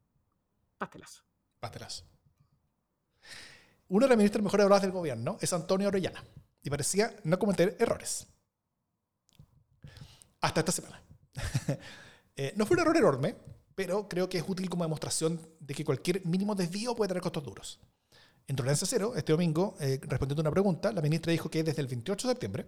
[0.78, 1.26] Pastelazo.
[1.60, 2.06] Pastelazo.
[3.90, 6.24] Uno de los ministros mejores habladas del gobierno es Antonio Orellana
[6.64, 8.26] y parecía no cometer errores
[10.40, 11.04] hasta esta semana.
[12.40, 13.36] Eh, no fue un error enorme,
[13.78, 17.44] pero creo que es útil como demostración de que cualquier mínimo desvío puede tener costos
[17.44, 17.80] duros.
[18.48, 21.84] En Tolerancia Cero, este domingo, eh, respondiendo a una pregunta, la ministra dijo que desde
[21.84, 22.66] el 28 de septiembre,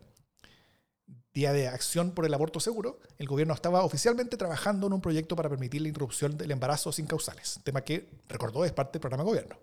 [1.33, 5.35] día de acción por el aborto seguro, el gobierno estaba oficialmente trabajando en un proyecto
[5.35, 9.23] para permitir la interrupción del embarazo sin causales, tema que, recordó, es parte del programa
[9.23, 9.57] de gobierno.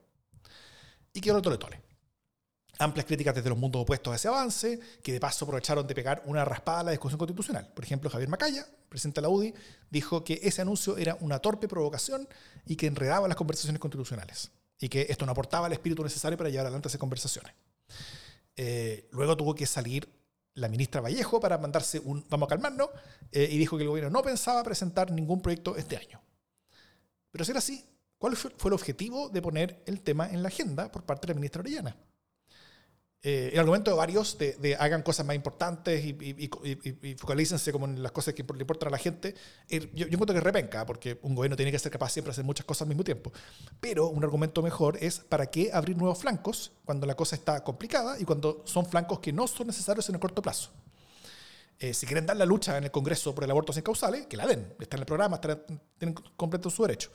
[1.12, 1.80] Y que tole tole
[2.78, 6.22] amplias críticas desde los mundos opuestos a ese avance, que de paso aprovecharon de pegar
[6.26, 7.70] una raspada a la discusión constitucional.
[7.74, 9.54] Por ejemplo, Javier Macaya, presidente de la UDI,
[9.90, 12.28] dijo que ese anuncio era una torpe provocación
[12.66, 16.50] y que enredaba las conversaciones constitucionales, y que esto no aportaba el espíritu necesario para
[16.50, 17.52] llevar adelante esas conversaciones.
[18.56, 20.08] Eh, luego tuvo que salir
[20.54, 22.88] la ministra Vallejo para mandarse un vamos a calmarnos
[23.30, 26.20] eh, y dijo que el gobierno no pensaba presentar ningún proyecto este año.
[27.30, 27.84] Pero si era así,
[28.16, 31.40] ¿cuál fue el objetivo de poner el tema en la agenda por parte de la
[31.40, 31.94] ministra Orellana?
[33.28, 38.00] Eh, el argumento de varios de, hagan cosas más importantes y, y, focalícense como en
[38.00, 39.34] las cosas que le importan a la gente,
[39.68, 42.34] eh, yo, yo encuentro que repenca, porque un gobierno tiene que ser capaz siempre de
[42.34, 43.32] hacer muchas cosas al mismo tiempo.
[43.80, 48.16] Pero un argumento mejor es para qué abrir nuevos flancos cuando la cosa está complicada
[48.20, 50.70] y cuando son flancos que no son necesarios en el corto plazo.
[51.80, 54.36] Eh, si quieren dar la lucha en el Congreso por el aborto sin causales, que
[54.36, 57.10] la den, está en el programa, tienen completo su derecho.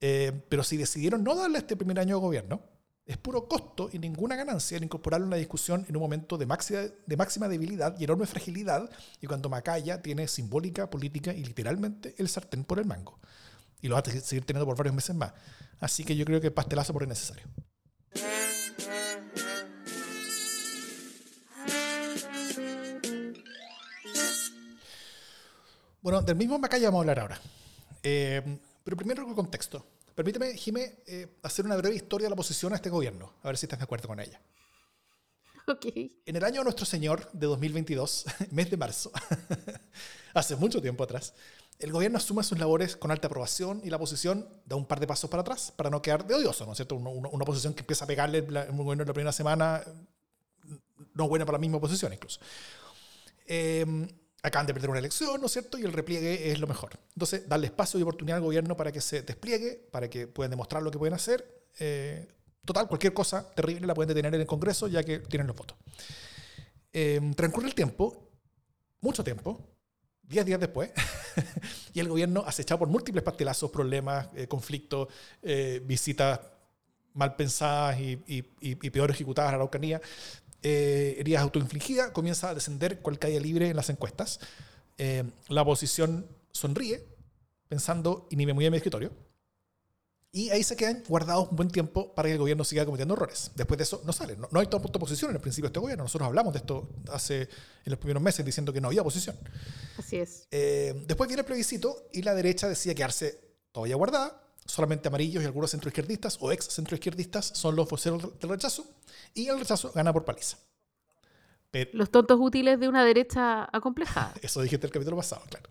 [0.00, 2.62] Eh, pero si decidieron no darle este primer año de gobierno,
[3.04, 6.46] es puro costo y ninguna ganancia en incorporarlo en la discusión en un momento de
[6.46, 8.88] máxima, de máxima debilidad y enorme fragilidad
[9.20, 13.18] y cuando Macaya tiene simbólica, política y literalmente el sartén por el mango.
[13.80, 15.32] Y lo va a seguir teniendo por varios meses más.
[15.80, 17.44] Así que yo creo que pastelazo por el necesario.
[26.00, 27.40] Bueno, del mismo Macaya vamos a hablar ahora.
[28.04, 29.84] Eh, pero primero el contexto.
[30.14, 33.56] Permíteme, Jimé, eh, hacer una breve historia de la oposición a este gobierno, a ver
[33.56, 34.40] si estás de acuerdo con ella.
[35.68, 35.86] Ok.
[36.26, 39.12] En el año de Nuestro Señor de 2022, mes de marzo,
[40.34, 41.34] hace mucho tiempo atrás,
[41.78, 45.06] el gobierno asume sus labores con alta aprobación y la oposición da un par de
[45.06, 46.96] pasos para atrás para no quedar de odioso, ¿no es cierto?
[46.96, 49.84] Una, una, oposición que empieza a pegarle un gobierno en la primera semana
[51.14, 52.40] no es buena para la misma oposición incluso.
[53.46, 53.86] Eh,
[54.42, 55.78] acaban de perder una elección, ¿no es cierto?
[55.78, 56.98] Y el repliegue es lo mejor.
[57.14, 60.82] Entonces, darle espacio y oportunidad al gobierno para que se despliegue, para que puedan demostrar
[60.82, 61.62] lo que pueden hacer.
[61.78, 62.26] Eh,
[62.64, 65.76] total, cualquier cosa terrible la pueden detener en el Congreso ya que tienen los votos.
[66.92, 68.30] Eh, transcurre el tiempo,
[69.00, 69.60] mucho tiempo,
[70.24, 70.90] 10 días después,
[71.94, 75.08] y el gobierno acechado por múltiples pastelazos, problemas, eh, conflictos,
[75.84, 76.40] visitas
[77.14, 80.00] mal pensadas y, y, peor ejecutadas a la Araucanía,
[80.62, 84.40] eh, heridas autoinfligidas, comienza a descender cual caída libre en las encuestas.
[84.98, 87.04] Eh, la oposición sonríe,
[87.68, 89.10] pensando, y ni me muy a mi escritorio.
[90.34, 93.50] Y ahí se quedan guardados un buen tiempo para que el gobierno siga cometiendo errores.
[93.54, 94.36] Después de eso no sale.
[94.36, 96.04] No, hay toda oposición en el principio de este gobierno.
[96.04, 99.36] Nosotros hablamos de esto hace en los primeros meses diciendo que no había oposición.
[99.98, 100.46] Así es.
[100.50, 103.40] Eh, después viene el plebiscito y la derecha decide quedarse
[103.72, 108.86] todavía guardada solamente amarillos y algunos centroizquierdistas o ex centroizquierdistas son los voceros del rechazo
[109.34, 110.58] y el rechazo gana por paliza.
[111.92, 114.34] los tontos útiles de una derecha acomplejada.
[114.42, 115.70] Eso dijiste el capítulo pasado, claro.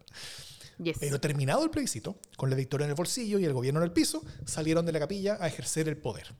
[1.00, 3.92] Pero terminado el plebiscito, con la victoria en el bolsillo y el gobierno en el
[3.92, 6.34] piso, salieron de la capilla a ejercer el poder.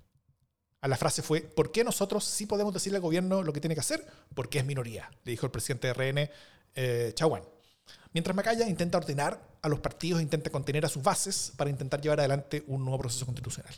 [0.82, 3.76] A la frase fue, ¿por qué nosotros sí podemos decirle al gobierno lo que tiene
[3.76, 4.04] que hacer?
[4.34, 6.30] Porque es minoría, le dijo el presidente de RN,
[6.74, 7.44] eh, Chaguán.
[8.14, 12.20] Mientras Macaya intenta ordenar a los partidos, intenta contener a sus bases para intentar llevar
[12.20, 13.74] adelante un nuevo proceso constitucional.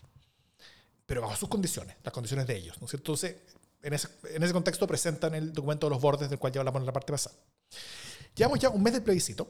[1.05, 2.81] Pero bajo sus condiciones, las condiciones de ellos.
[2.81, 2.87] ¿no?
[2.91, 3.35] Entonces,
[3.81, 6.79] en ese, en ese contexto presentan el documento de los bordes del cual ya hablamos
[6.81, 7.35] en la parte pasada.
[8.35, 9.47] Llevamos ya un mes del plebiscito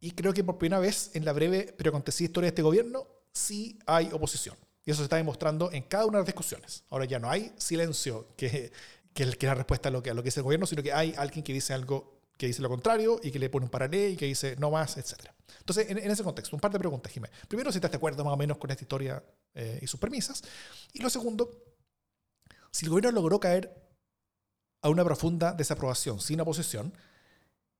[0.00, 3.06] y creo que por primera vez en la breve pero acontecida historia de este gobierno
[3.32, 4.56] sí hay oposición.
[4.84, 6.84] Y eso se está demostrando en cada una de las discusiones.
[6.90, 8.72] Ahora ya no hay silencio que,
[9.14, 10.92] que, es la respuesta a lo que, a lo que es el gobierno, sino que
[10.92, 14.12] hay alguien que dice algo que dice lo contrario y que le pone un paralelo
[14.12, 15.30] y que dice no más, etc.
[15.60, 17.36] Entonces, en, ese contexto, un par de preguntas, Jiménez.
[17.48, 19.22] Primero, si estás de acuerdo más o menos con esta historia
[19.54, 20.42] eh, y sus premisas.
[20.92, 21.50] Y lo segundo,
[22.70, 23.72] si el gobierno logró caer
[24.82, 26.92] a una profunda desaprobación sin oposición,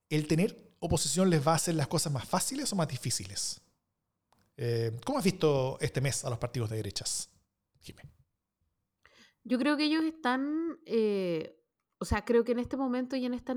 [0.09, 3.61] ¿el tener oposición les va a hacer las cosas más fáciles o más difíciles?
[4.57, 7.29] Eh, ¿Cómo has visto este mes a los partidos de derechas,
[7.81, 8.15] Jiménez?
[9.43, 11.61] Yo creo que ellos están, eh,
[11.99, 13.53] o sea, creo que en este momento y en esta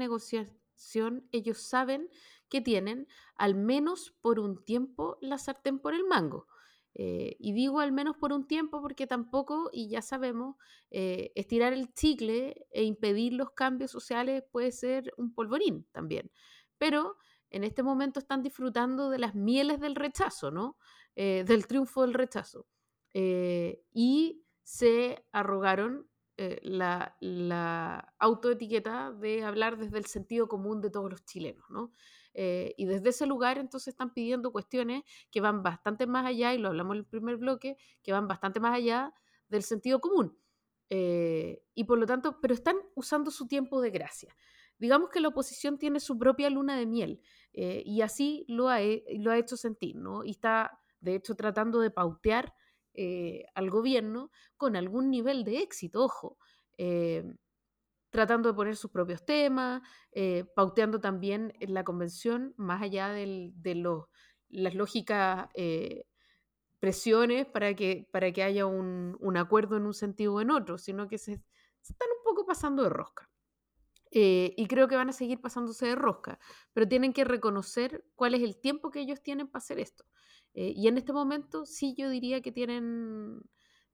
[1.31, 2.09] ellos saben
[2.49, 6.47] que tienen, al menos por un tiempo, la sartén por el mango.
[6.99, 10.55] Eh, y digo al menos por un tiempo porque tampoco, y ya sabemos,
[10.89, 16.31] eh, estirar el chicle e impedir los cambios sociales puede ser un polvorín también.
[16.79, 17.17] Pero
[17.51, 20.77] en este momento están disfrutando de las mieles del rechazo, ¿no?
[21.15, 22.67] Eh, del triunfo del rechazo.
[23.93, 26.07] y se arrogaron
[26.61, 31.91] la, la, autoetiqueta de hablar desde el sentido común de todos los chilenos, ¿no?
[32.39, 36.59] Eh, y desde ese lugar entonces están pidiendo cuestiones que van bastante más allá, y
[36.59, 39.11] lo hablamos en el primer bloque, que van bastante más allá
[39.49, 40.37] del sentido común.
[40.91, 44.35] Eh, y por lo tanto, pero están usando su tiempo de gracia.
[44.77, 47.21] Digamos que la oposición tiene su propia luna de miel
[47.53, 48.77] eh, y así lo ha,
[49.17, 50.23] lo ha hecho sentir, ¿no?
[50.23, 52.53] Y está, de hecho, tratando de pautear
[53.53, 56.37] al gobierno con algún nivel de éxito, ojo
[58.09, 59.81] tratando de poner sus propios temas,
[60.11, 64.05] eh, pauteando también en la convención, más allá de los,
[64.49, 66.05] las lógicas eh,
[66.79, 71.07] presiones para que, para que haya un, acuerdo en un sentido o en otro, sino
[71.07, 73.29] que se, están un poco pasando de rosca.
[74.09, 76.39] Eh, y creo que van a seguir pasándose de rosca,
[76.73, 80.05] pero tienen que reconocer cuál es el tiempo que ellos tienen para hacer esto.
[80.59, 83.41] Y en este momento sí yo diría que tienen,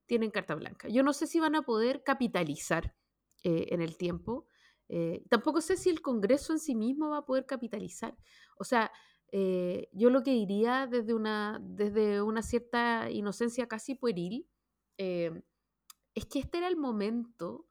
[0.06, 0.88] tienen carta blanca.
[0.88, 2.94] Yo no sé si van a poder capitalizar
[3.42, 4.46] eh, en el tiempo.
[4.88, 8.16] Eh, tampoco sé si el Congreso en sí mismo va a poder capitalizar.
[8.56, 8.90] O sea,
[9.32, 14.48] eh, yo lo que diría desde una, desde una cierta inocencia casi pueril
[14.96, 17.66] es que este era el momento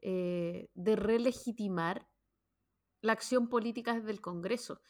[0.00, 2.08] de relegitimar
[3.02, 4.80] la acción política desde el Congreso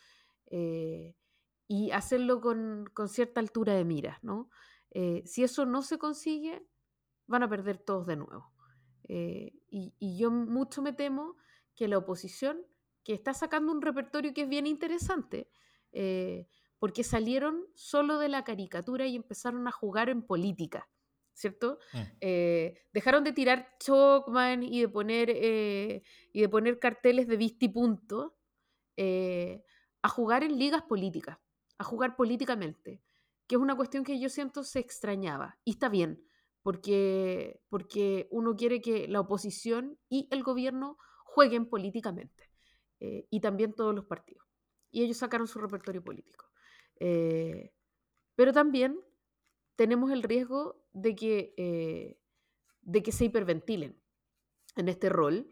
[1.69, 4.23] y hacerlo con, con, cierta altura de miras.
[4.23, 4.49] ¿no?
[5.25, 6.67] si eso no se consigue,
[7.27, 8.53] van a perder todos de nuevo.
[9.09, 11.37] Eh, y, yo mucho me temo
[11.75, 12.65] que la oposición,
[13.05, 15.49] que está sacando un repertorio que es bien interesante,
[15.93, 16.47] eh,
[16.79, 20.89] porque salieron solo de la caricatura y empezaron a jugar en política,
[21.33, 21.79] ¿cierto?
[21.93, 21.99] Mm.
[22.21, 27.69] Eh, dejaron de tirar Chocman y de poner, y de poner carteles de vista y
[27.69, 28.37] punto
[28.99, 31.39] a jugar en ligas políticas,
[31.79, 33.03] a jugar políticamente,
[33.47, 35.59] que es una cuestión que yo siento se extrañaba.
[35.65, 36.25] Y está bien,
[36.63, 42.51] porque, porque uno quiere que la oposición y el gobierno jueguen políticamente,
[42.99, 44.47] eh, y también todos los partidos.
[44.91, 46.47] Y ellos sacaron su repertorio político.
[46.99, 47.73] Eh,
[48.35, 48.99] pero también
[49.77, 52.19] tenemos el riesgo de que, eh,
[52.81, 54.01] de que se hiperventilen
[54.77, 55.49] en este rol,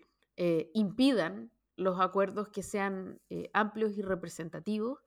[0.72, 3.20] impidan los acuerdos que sean
[3.52, 4.98] amplios y representativos,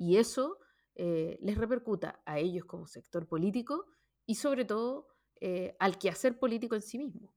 [0.00, 0.58] y eso
[0.96, 3.86] les repercuta a ellos como sector político
[4.26, 5.08] y sobre todo
[5.42, 7.34] eh, al quehacer político en sí mismo.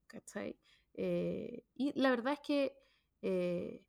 [0.94, 2.78] Eh, y la verdad es que
[3.22, 3.86] eh,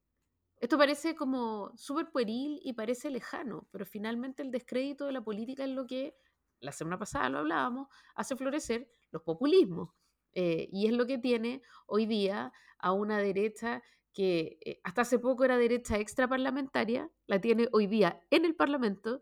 [0.61, 5.65] esto parece como súper pueril y parece lejano, pero finalmente el descrédito de la política
[5.65, 6.17] es lo que,
[6.61, 9.91] la semana pasada lo hablábamos, hace florecer los populismos.
[10.33, 13.83] y es lo que tiene hoy día a una derecha
[14.15, 19.21] que hasta hace poco era derecha extraparlamentaria, la tiene hoy día en el Parlamento,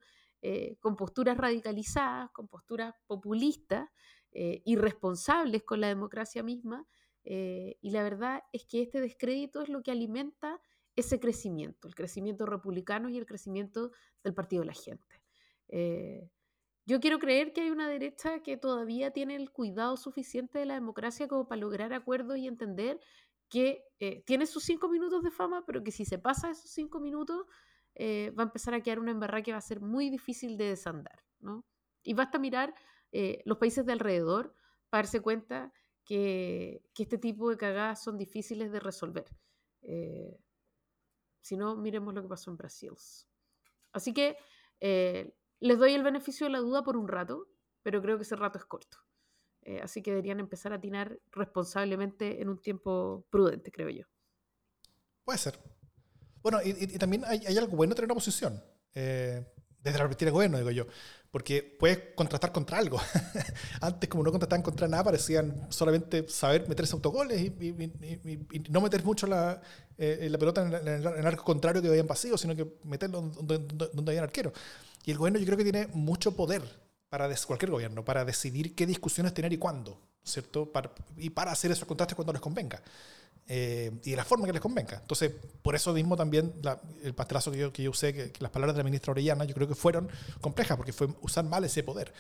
[0.81, 3.89] con posturas radicalizadas, con posturas populistas,
[4.35, 6.87] eh, irresponsables con la democracia misma.
[7.25, 10.59] Eh, y la verdad es que este descrédito es lo que alimenta
[10.97, 13.93] ese crecimiento, el crecimiento republicano y el crecimiento
[14.25, 15.23] del Partido de la Gente.
[15.69, 16.31] Eh,
[16.87, 20.75] yo quiero creer que hay una derecha que todavía tiene el cuidado suficiente de la
[20.75, 23.01] democracia como para lograr acuerdos y entender
[23.53, 23.85] que
[24.25, 27.47] tiene sus cinco minutos de fama, pero que si se pasa esos cinco minutos
[27.99, 31.23] va a empezar a quedar una embarrada que va a ser muy difícil de desandar.
[31.43, 31.67] ¿no?
[32.03, 32.75] Y basta mirar
[33.13, 34.55] eh, los países de alrededor
[34.89, 35.73] para darse cuenta
[36.05, 39.27] que, este tipo de cagadas son difíciles de resolver.
[39.83, 40.39] Eh,
[41.41, 42.93] si no, miremos lo que pasó en Brasil.
[43.93, 44.37] Así que
[44.81, 47.49] eh, les doy el beneficio de la duda por un rato,
[47.83, 48.99] pero creo que ese rato es corto.
[49.83, 54.05] Así que deberían empezar a atinar responsablemente en un tiempo prudente, creo yo.
[55.25, 55.59] Puede ser.
[56.43, 58.63] Bueno, y, también hay, algo bueno tener una posición.
[58.93, 59.45] desde
[59.85, 60.87] la perspectiva del gobierno, digo yo.
[61.31, 63.01] porque puedes contratar contra algo.
[63.81, 69.27] Antes, como no contrataban contra nada, parecían solamente saber meterse autogoles y, no meter mucho
[69.27, 69.61] la,
[69.97, 74.19] eh, la pelota en, el arco contrario que vayan pasivos, sino que meterlo donde, donde,
[74.19, 74.53] un arquero.
[75.05, 76.63] Y el gobierno yo creo que tiene mucho poder,
[77.13, 80.73] para cualquier gobierno, para decidir qué discusiones tener y cuándo, ¿cierto?
[81.19, 82.81] y para hacer esos contrastes cuando les convenga.
[83.47, 84.97] Eh, y de la forma que les convenga.
[84.97, 86.55] Entonces, por eso mismo también
[87.03, 89.53] el pastelazo que yo, que yo usé, que, las palabras de la ministra Orellana, yo
[89.53, 90.09] creo que fueron
[90.41, 92.15] complejas, porque fue usar mal ese poder.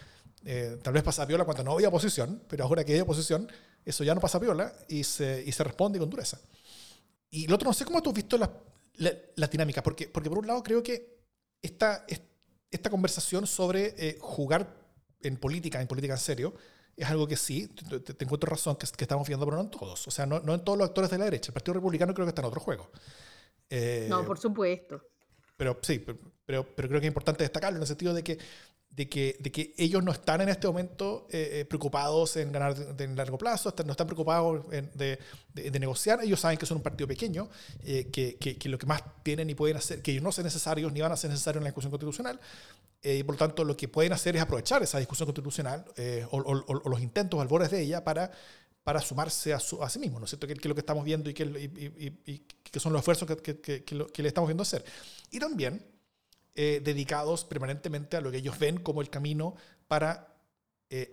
[0.44, 3.50] Eh, tal vez pasa viola cuando no había oposición, pero ahora que hay oposición,
[3.86, 6.38] eso ya no pasa viola y se, y se responde con dureza.
[7.30, 8.50] Y lo otro, no sé cómo tú has visto las
[9.36, 11.16] la, dinámicas, porque, porque por un lado creo que
[11.62, 12.04] esta,
[12.70, 14.81] esta conversación sobre eh, jugar
[15.22, 16.54] en política, en política en serio,
[16.96, 20.06] es algo que sí, te, encuentro razón, que, estamos viendo, pero no en todos.
[20.06, 21.50] O sea, no, no, en todos los actores de la derecha.
[21.50, 22.90] El Partido Republicano creo que está en otro juego.
[23.70, 25.02] Eh, no, por supuesto.
[25.56, 26.18] Pero sí, pero,
[26.74, 28.38] pero, creo que es importante destacarlo en el sentido de que
[28.92, 32.76] de que, de que ellos no están en este momento eh, eh, preocupados en ganar
[32.98, 35.18] en largo plazo, no están preocupados de,
[35.54, 36.20] de, negociar.
[36.22, 37.48] Ellos saben que son un partido pequeño,
[37.82, 40.92] que, que, que, lo que más tienen y pueden hacer, que ellos no son necesarios
[40.92, 42.38] ni van a ser necesarios en la discusión constitucional,
[43.02, 46.24] eh, y por lo tanto, lo que pueden hacer es aprovechar esa discusión constitucional eh,
[46.30, 48.30] o, los intentos albores de ella para,
[48.84, 50.46] para sumarse a, su, a sí mismo, ¿no es cierto?
[50.46, 54.28] Que, es lo que estamos viendo y que, que son los esfuerzos que, que, le
[54.28, 54.84] estamos viendo hacer.
[55.32, 55.84] Y también
[56.54, 59.54] eh, dedicados permanentemente a lo que ellos ven como el camino
[59.88, 60.34] para,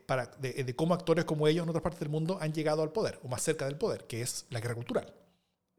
[0.05, 3.19] para de, cómo actores como ellos en otras partes del mundo han llegado al poder,
[3.23, 5.13] o más cerca del poder, que es la guerra cultural.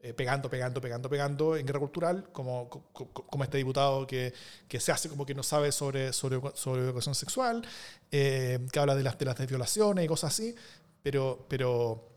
[0.03, 4.33] Eh, pegando, pegando, pegando, pegando en guerra cultural, como, como, este diputado que,
[4.67, 7.61] que, se hace como que no sabe sobre, sobre, sobre educación sexual,
[8.09, 10.55] eh, que habla de las, de las violaciones y cosas así,
[11.03, 12.09] pero, pero,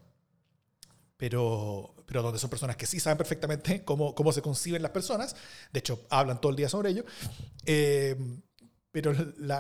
[1.19, 5.35] pero, pero donde son personas que sí saben perfectamente cómo, cómo se conciben las personas,
[5.73, 7.05] de hecho hablan todo el día sobre ello,
[7.67, 8.17] eh,
[8.95, 9.13] pero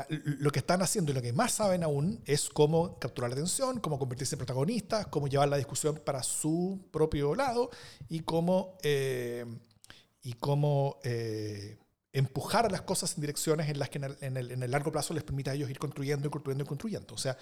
[0.08, 3.80] lo que están haciendo y lo que más saben aún es cómo capturar la atención,
[3.80, 7.68] cómo convertirse en protagonistas, cómo llevar la discusión para su propio lado
[8.08, 9.44] y cómo, eh,
[10.22, 11.78] y cómo eh,
[12.12, 15.54] empujar las cosas en direcciones en las que en el, largo plazo les permita a
[15.54, 17.14] ellos ir construyendo y construyendo y construyendo.
[17.14, 17.36] O sea,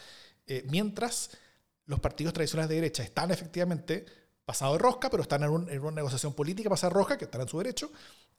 [0.47, 1.37] eh, mientras
[1.85, 4.07] los partidos tradicionales de derecha están efectivamente
[4.45, 7.49] pasados de rosca, pero están en, una negociación política pasada de rosca, que están en
[7.49, 7.91] su derecho,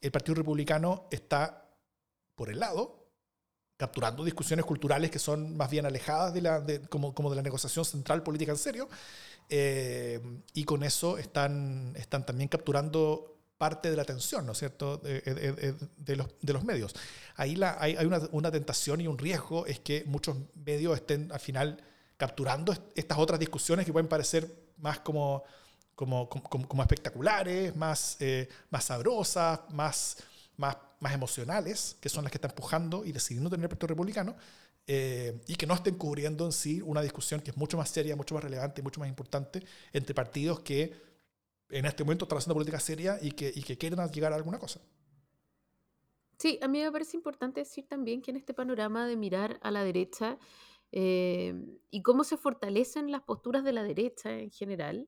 [0.01, 1.69] el Partido Republicano está
[2.35, 3.03] por el lado,
[3.77, 7.85] capturando discusiones culturales que son más bien alejadas de la, como, como, de la negociación
[7.85, 8.89] central política en serio,
[9.49, 10.21] eh,
[10.53, 15.21] y con eso están, están también capturando parte de la atención, ¿no es cierto?, de,
[15.97, 16.93] de, los, de los, medios.
[17.35, 20.35] Ahí la, hay, hay una, una, tentación y un riesgo, es que muchos
[20.65, 21.81] medios estén al final
[22.17, 25.43] capturando estas otras discusiones que pueden parecer más como,
[25.95, 30.17] como, como, como espectaculares, más, eh, más sabrosas, más
[30.57, 34.35] más, más emocionales, que son las que están empujando y decidiendo tener el Partido Republicano,
[34.85, 38.15] eh, y que no estén cubriendo en sí una discusión que es mucho más seria,
[38.15, 39.63] mucho más relevante y mucho más importante
[39.93, 40.93] entre partidos que
[41.69, 44.59] en este momento están haciendo política seria y que, y que quieren llegar a alguna
[44.59, 44.81] cosa.
[46.37, 49.71] Sí, a mí me parece importante decir también que en este panorama de mirar a
[49.71, 50.37] la derecha
[50.91, 51.55] eh,
[51.89, 55.07] y cómo se fortalecen las posturas de la derecha en general,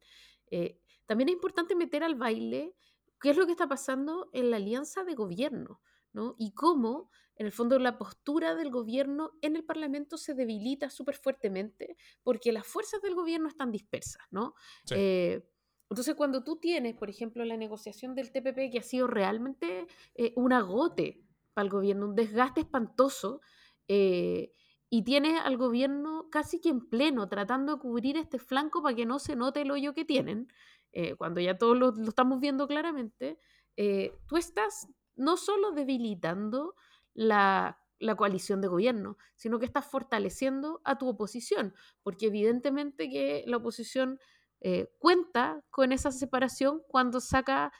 [0.51, 2.75] eh, también es importante meter al baile
[3.19, 5.81] qué es lo que está pasando en la alianza de gobierno,
[6.13, 6.35] ¿no?
[6.37, 11.15] Y cómo, en el fondo, la postura del gobierno en el Parlamento se debilita súper
[11.15, 14.55] fuertemente porque las fuerzas del gobierno están dispersas, ¿no?
[14.91, 15.43] Eh,
[15.89, 20.33] entonces, cuando tú tienes, por ejemplo, la negociación del TPP que ha sido realmente eh,
[20.35, 21.21] un agote
[21.53, 23.41] para el gobierno, un desgaste espantoso,
[23.87, 24.51] eh,
[24.89, 29.05] y tienes al gobierno casi que en pleno tratando de cubrir este flanco para que
[29.05, 30.47] no se note el hoyo que tienen,
[30.91, 33.39] eh, cuando ya todos lo, estamos viendo claramente,
[33.75, 36.75] eh, tú estás no solo debilitando
[37.13, 37.79] la,
[38.17, 41.73] coalición de gobierno, sino que estás fortaleciendo a tu oposición,
[42.03, 44.19] porque evidentemente que la oposición
[44.61, 47.71] eh, cuenta con esa separación cuando saca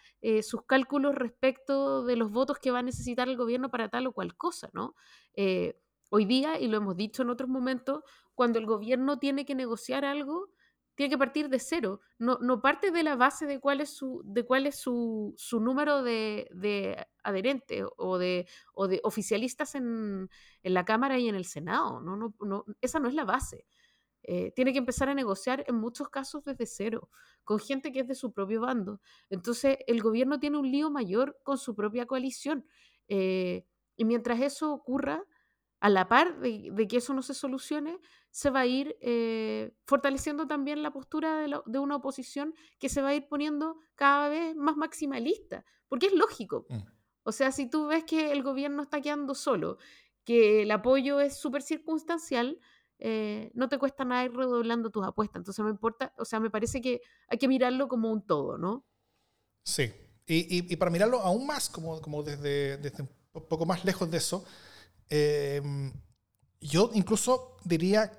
[0.41, 4.13] sus cálculos respecto de los votos que va a necesitar el gobierno para tal o
[4.13, 4.95] cual cosa, ¿no?
[6.09, 8.03] Hoy día, y lo hemos dicho en otros momentos,
[8.33, 10.49] cuando el gobierno tiene que negociar algo,
[10.95, 12.01] tiene que partir de cero.
[12.17, 15.59] No, no parte de la base de cuál es su, de cuál es su, su
[15.59, 20.29] número de, de adherentes o de, o de oficialistas en,
[20.63, 22.01] en, la Cámara y en el Senado.
[22.01, 23.65] No, no, no, esa no es la base.
[24.23, 27.09] Eh, tiene que empezar a negociar en muchos casos desde cero,
[27.43, 29.01] con gente que es de su propio bando.
[29.29, 32.65] Entonces, el gobierno tiene un lío mayor con su propia coalición.
[33.07, 33.65] Eh,
[33.97, 35.23] y mientras eso ocurra,
[35.85, 37.99] a la par de, que eso no se solucione,
[38.31, 43.09] se va a ir eh, fortaleciendo también la postura de, una oposición que se va
[43.09, 46.65] a ir poniendo cada vez más maximalista, porque es lógico.
[46.69, 46.79] Mm.
[47.21, 49.77] O sea, si tú ves que el gobierno está quedando solo,
[50.23, 52.59] que el apoyo es súper circunstancial,
[52.97, 55.41] eh, no te cuesta nada ir redoblando tus apuestas.
[55.41, 58.87] Entonces me importa, o sea, me parece que hay que mirarlo como un todo, ¿no?
[59.63, 59.93] Sí.
[60.25, 64.17] Y, y, para mirarlo aún más, como, como desde, desde, un poco más lejos de
[64.17, 64.43] eso,
[65.09, 65.93] em,
[66.61, 68.11] yo incluso diría,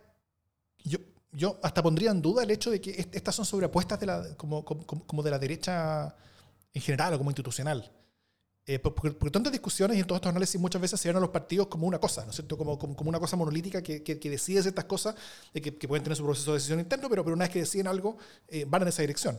[0.85, 0.99] yo,
[1.33, 4.65] yo hasta pondría en duda el hecho de que estas son sobreapuestas de la, como,
[4.65, 6.15] como, como de la derecha
[6.73, 7.91] en general o como institucional.
[8.69, 11.31] Eh, porque, tantas discusiones y en todos estos análisis muchas veces se ven a los
[11.31, 12.59] partidos como una cosa, ¿no es cierto?
[12.59, 15.15] Como, como, una cosa monolítica que, que, decide ciertas cosas,
[15.53, 17.87] que, que, pueden tener su proceso de decisión interno, pero, pero una vez que deciden
[17.87, 18.17] algo,
[18.49, 19.39] eh, van en esa dirección.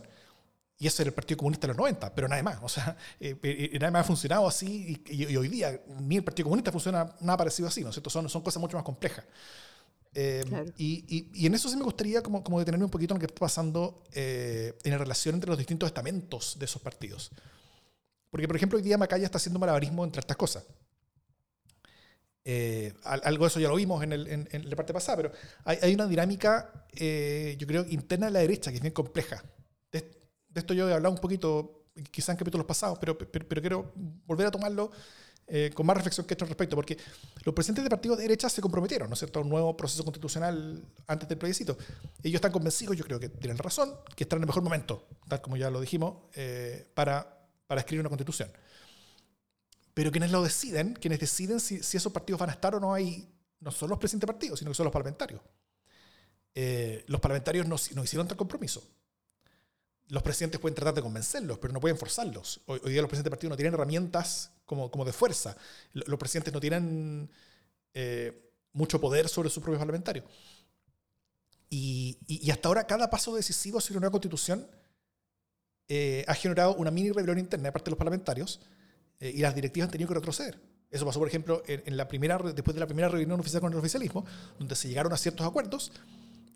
[0.78, 2.58] Y eso era el Partido Comunista de los 90, pero nada más.
[2.62, 6.70] O sea, eh, nada más ha funcionado así y, hoy día ni el Partido Comunista
[6.70, 8.10] funciona nada parecido así, ¿no es cierto?
[8.10, 9.24] Son, son cosas mucho más complejas.
[10.14, 13.26] y, y, en eso sí me gustaría como, como detenerme un poquito en lo que
[13.26, 17.30] está pasando en la relación entre los distintos estamentos de esos partidos.
[18.30, 20.64] Porque, por ejemplo, hoy día Macaya está haciendo malabarismo entre estas cosas.
[22.50, 25.32] Eh, algo de eso ya lo vimos en, el, en, la parte pasada, pero
[25.64, 29.44] hay, hay una dinámica, eh, yo creo, interna de la derecha que es bien compleja.
[29.92, 30.17] De,
[30.54, 33.92] esto yo he hablado un poquito, quizás en capítulos pasados, pero, pero, quiero
[34.26, 34.90] volver a tomarlo
[35.46, 36.96] eh, con más reflexión que esto al respecto, porque
[37.44, 40.04] los presidentes de partidos de derecha se comprometieron, ¿no es cierto?, a un nuevo proceso
[40.04, 41.76] constitucional antes del plebiscito.
[42.22, 45.40] Ellos están convencidos, yo creo que tienen razón, que están en el mejor momento, tal
[45.40, 46.16] como ya lo dijimos,
[46.94, 47.38] para
[47.68, 48.50] para escribir una constitución.
[49.94, 53.28] Pero quienes lo deciden, quienes deciden si, esos partidos van a estar o no ahí,
[53.60, 55.40] no son los presidentes de partidos, sino que son los parlamentarios.
[56.54, 58.82] Eh, los parlamentarios no, no, hicieron tal compromiso.
[60.08, 62.60] Los presidentes pueden tratar de convencerlos, pero no pueden forzarlos.
[62.66, 65.56] Hoy, día los presidentes de partidos no tienen herramientas como, como de fuerza.
[65.92, 67.30] Los presidentes no tienen
[67.94, 70.24] eh, mucho poder sobre sus propios parlamentarios.
[71.70, 74.66] Y, hasta ahora cada paso decisivo sobre una constitución
[75.88, 78.60] eh, ha generado una mini rebelión interna de parte de los parlamentarios
[79.20, 80.58] eh, y las directivas han tenido que retroceder.
[80.90, 83.78] Eso pasó, por ejemplo, en, la primera, después de la primera reunión oficial con el
[83.78, 84.24] oficialismo,
[84.58, 85.92] donde se llegaron a ciertos acuerdos,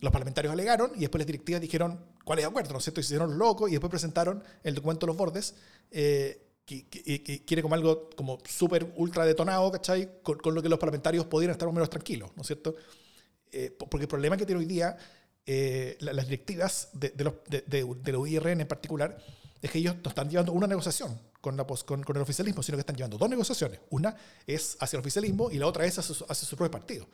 [0.03, 3.01] los parlamentarios alegaron y después las directivas dijeron cuál es el acuerdo, ¿no es cierto?
[3.01, 5.55] Y se hicieron locos y después presentaron el documento de los bordes,
[5.91, 6.85] eh, que,
[7.47, 10.21] quiere como algo como súper ultra detonado, ¿cachai?
[10.23, 12.75] Con, con, lo que los parlamentarios podrían estar más o menos tranquilos, ¿no es cierto?
[13.79, 14.97] porque el problema que tiene hoy día
[15.45, 19.19] eh, las directivas de, de, los, de, de, UIRN en particular
[19.61, 22.77] es que ellos no están llevando una negociación con, la, con, con, el oficialismo, sino
[22.77, 23.81] que están llevando dos negociaciones.
[23.91, 24.15] Una
[24.47, 27.09] es hacia el oficialismo y la otra es hacia su, hacia su propio partido.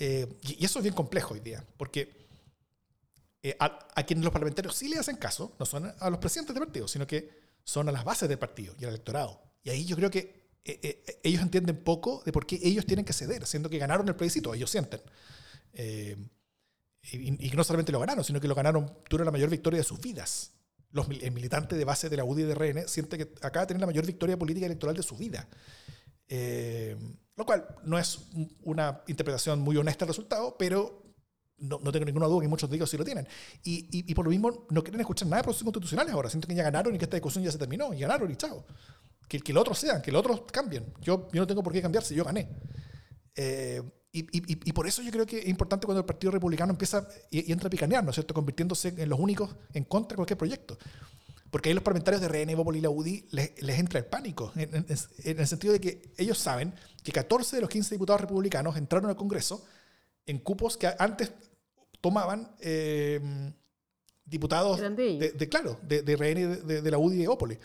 [0.00, 2.26] Eh, y, eso es bien complejo hoy día, porque
[3.42, 6.60] eh, a, quienes los parlamentarios sí le hacen caso, no son a los presidentes de
[6.60, 7.30] partido, sino que
[7.62, 9.40] son a las bases del partido y al electorado.
[9.62, 10.40] Y ahí yo creo que
[11.22, 14.52] ellos entienden poco de por qué ellos tienen que ceder, siendo que ganaron el plebiscito,
[14.54, 15.00] ellos sienten.
[15.72, 16.16] Eh,
[17.12, 20.00] y, no solamente lo ganaron, sino que lo ganaron, tuvieron la mayor victoria de sus
[20.00, 20.52] vidas.
[20.92, 23.68] Los, el militante de base de la UDI y de RN siente que acaba de
[23.68, 25.48] tener la mayor victoria política y electoral de su vida.
[26.28, 26.96] Eh,
[27.40, 28.18] lo cual no es
[28.62, 31.02] una interpretación muy honesta del resultado, pero
[31.58, 33.26] no, no, tengo ninguna duda que muchos de ellos sí lo tienen.
[33.64, 36.30] Y, y, por lo mismo no quieren escuchar nada de procesos constitucionales ahora.
[36.30, 37.92] Sienten que ya ganaron y que esta discusión ya se terminó.
[37.92, 38.64] Y ganaron y chao.
[39.28, 40.92] Que, que los otros sean, que los otros cambien.
[41.00, 42.48] Yo, yo no tengo por qué cambiar si yo gané.
[43.34, 43.82] Eh,
[44.12, 47.06] y, y, y, por eso yo creo que es importante cuando el Partido Republicano empieza
[47.30, 50.38] y, entra a picanear, ¿no es cierto?, convirtiéndose en los únicos en contra de cualquier
[50.38, 50.76] proyecto.
[51.50, 54.52] Porque ahí los parlamentarios de RN, Bópoli y la UDI les, les, entra el pánico,
[54.56, 54.86] en,
[55.38, 56.72] el sentido de que ellos saben
[57.02, 59.64] que 14 de los 15 diputados republicanos entraron al Congreso
[60.26, 61.32] en cupos que antes
[62.00, 63.20] tomaban eh,
[64.24, 67.58] diputados de, de, claro, de, de RN, de, de, la UDI y de Bópoli.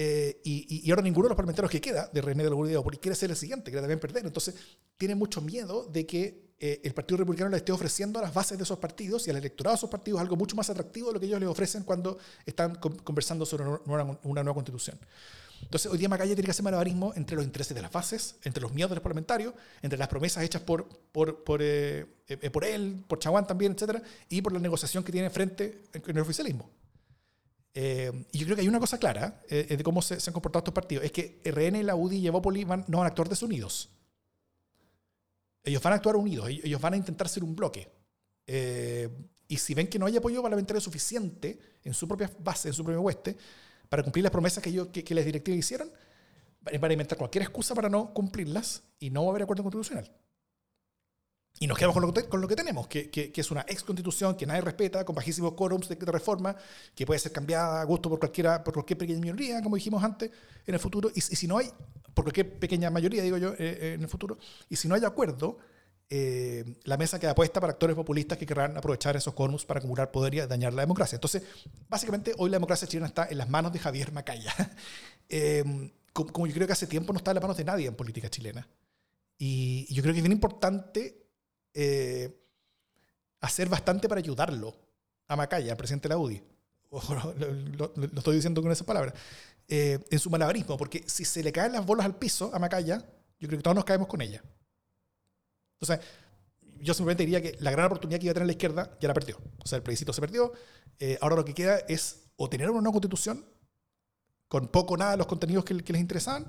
[0.00, 3.16] Eh, y, ahora ninguno de los parlamentarios que queda de René de la porque quiere
[3.16, 4.24] ser el siguiente, quiere también perder.
[4.24, 4.54] Entonces,
[4.96, 8.58] tiene mucho miedo de que eh, el Partido Republicano le esté ofreciendo a las bases
[8.58, 11.20] de esos partidos y al electorado de esos partidos algo mucho más atractivo de lo
[11.20, 14.98] que ellos les ofrecen cuando están conversando sobre una, nueva constitución.
[15.62, 18.60] Entonces, hoy día Macaya tiene que hacer malabarismo entre los intereses de las bases, entre
[18.60, 20.88] los miedos de los parlamentarios, entre las promesas hechas por,
[21.60, 22.06] eh,
[22.52, 26.20] por él, por Chaguán también, etcétera, y por la negociación que tiene frente en el
[26.20, 26.70] oficialismo.
[27.74, 30.60] Eh, y yo creo que hay una cosa clara eh, de cómo se, han comportado
[30.60, 33.90] estos partidos, es que RN, la UDI y Evópoli van, no van a actuar desunidos.
[35.68, 37.88] Ellos van a actuar unidos, ellos van a intentar ser un bloque.
[38.46, 39.08] Eh,
[39.46, 42.84] y si ven que no hay apoyo parlamentario suficiente en su propia base, en su
[42.84, 43.36] propio hueste,
[43.88, 45.90] para cumplir las promesas que, ellos, que, las directivas hicieron,
[46.60, 50.10] van a inventar cualquier excusa para no cumplirlas y no va a haber acuerdo constitucional.
[51.60, 53.82] Y nos quedamos con lo que, con lo que tenemos, que, que, es una ex
[53.82, 56.54] constitución que nadie respeta, con bajísimos quórums de, reforma,
[56.94, 60.30] que puede ser cambiada a gusto por, cualquiera, por cualquier pequeña mayoría, como dijimos antes,
[60.66, 61.10] en el futuro.
[61.14, 61.68] Y, si no hay,
[62.14, 64.38] por cualquier pequeña mayoría, digo yo, eh, eh, en el futuro,
[64.68, 65.58] y si no hay acuerdo,
[66.10, 70.12] eh, la mesa queda puesta para actores populistas que querrán aprovechar esos quórums para acumular
[70.12, 71.16] poder y dañar la democracia.
[71.16, 71.42] Entonces,
[71.88, 74.54] básicamente, hoy la democracia chilena está en las manos de Javier Macaya.
[76.12, 77.96] como, como yo creo que hace tiempo no está en las manos de nadie en
[77.96, 78.66] política chilena.
[79.38, 81.27] Y, yo creo que es bien importante
[81.74, 82.38] eh,
[83.40, 84.74] hacer bastante para ayudarlo
[85.28, 86.42] a Macaya, presidente de la UDI.
[86.90, 89.14] lo, estoy diciendo con esa palabra.
[89.70, 93.04] Eh, en su malabarismo, porque si se le caen las bolas al piso a Macaya,
[93.38, 94.42] yo creo que todos nos caemos con ella.
[95.78, 96.06] Entonces,
[96.80, 99.14] yo simplemente diría que la gran oportunidad que iba a tener la izquierda ya la
[99.14, 99.38] perdió.
[99.62, 100.52] O sea, el plebiscito se perdió.
[100.98, 103.44] Eh, ahora lo que queda es o tener una nueva constitución
[104.48, 106.46] con poco o nada los contenidos que, les interesaban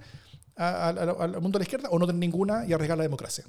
[0.55, 3.45] al mundo de la izquierda, o no tener ninguna y arriesgar la democracia.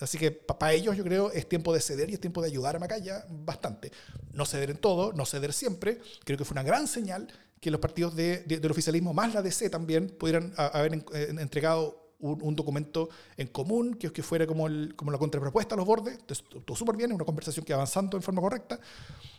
[0.00, 2.76] Así que para ellos yo creo es tiempo de ceder y es tiempo de ayudar
[2.76, 3.90] a Macaya bastante.
[4.32, 5.98] No ceder en todo, no ceder siempre.
[6.24, 7.28] Creo que fue una gran señal
[7.60, 11.04] que los partidos de, del oficialismo, más la DC también, pudieran haber
[11.40, 16.18] entregado un, documento en común, que, que fuera como, la contrapropuesta a los bordes.
[16.18, 18.78] Entonces, todo súper bien, una conversación que avanzando en forma correcta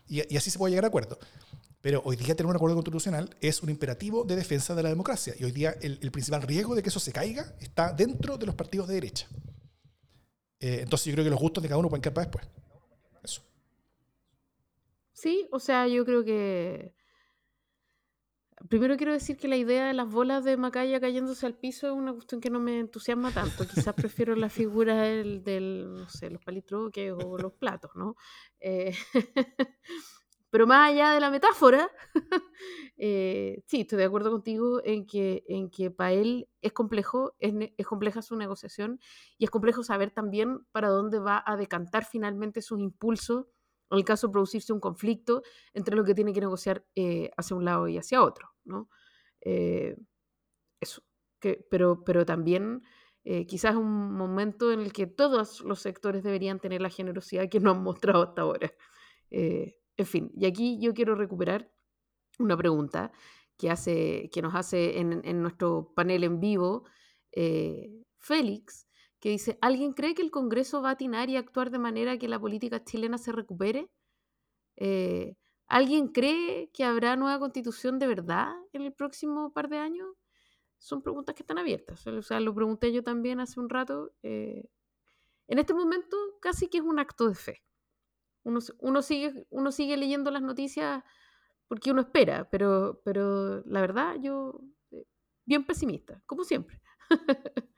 [0.08, 1.18] y, así se puede llegar a acuerdo.
[1.82, 5.34] Pero hoy día tener un acuerdo constitucional es un imperativo de defensa de la democracia.
[5.40, 8.56] Y hoy día el principal riesgo de que eso se caiga está dentro de los
[8.56, 9.28] partidos de derecha.
[10.60, 12.48] Eh, entonces yo creo que los gustos de cada uno pueden quedar para después.
[13.24, 13.44] Eso.
[15.14, 16.94] Sí, o sea, yo creo que...
[18.68, 21.94] Primero quiero decir que la idea de las bolas de Macaya cayéndose al piso es
[21.94, 23.66] una cuestión que no me entusiasma tanto.
[23.66, 28.18] Quizás prefiero la figura del, del no sé, los palitroques o los platos, ¿no?
[28.60, 28.94] Eh,
[30.52, 31.92] Pero más allá de la metáfora,
[32.98, 37.54] eh, sí, estoy de acuerdo contigo en que, en que para él es complejo, es,
[37.78, 39.00] es, compleja su negociación
[39.38, 43.46] y es complejo saber también para dónde va a decantar finalmente sus impulsos
[43.92, 45.44] en el caso de producirse un conflicto
[45.74, 48.50] entre lo que tiene que negociar eh, hacia un lado y hacia otro.
[48.64, 48.90] ¿no?
[49.42, 49.96] Eh,
[50.80, 51.04] eso,
[51.70, 52.82] pero, pero también
[53.48, 57.76] quizás un momento en el que todos los sectores deberían tener la generosidad que nos
[57.76, 58.74] han mostrado hasta ahora.
[60.00, 61.70] En fin, y aquí yo quiero recuperar
[62.40, 63.12] una pregunta
[63.58, 66.86] que, hace, que nos hace en, nuestro panel en vivo
[67.34, 68.88] eh, Félix,
[69.20, 72.30] que dice, ¿alguien cree que el Congreso va a atinar y actuar de manera que
[72.30, 73.92] la política chilena se recupere?
[74.78, 75.36] Eh,
[75.68, 80.08] ¿Alguien cree que habrá nueva constitución de verdad en el próximo par de años?
[80.78, 82.08] Son preguntas que están abiertas.
[82.08, 84.14] O sea, lo pregunté yo también hace un rato.
[84.24, 84.70] Eh,
[85.50, 87.64] en este momento casi que es un acto de fe.
[88.80, 91.04] Uno, sigue, uno sigue leyendo las noticias
[91.70, 94.60] porque uno espera, pero, pero la verdad yo
[94.92, 95.06] eh,
[95.46, 96.82] bien pesimista, como siempre.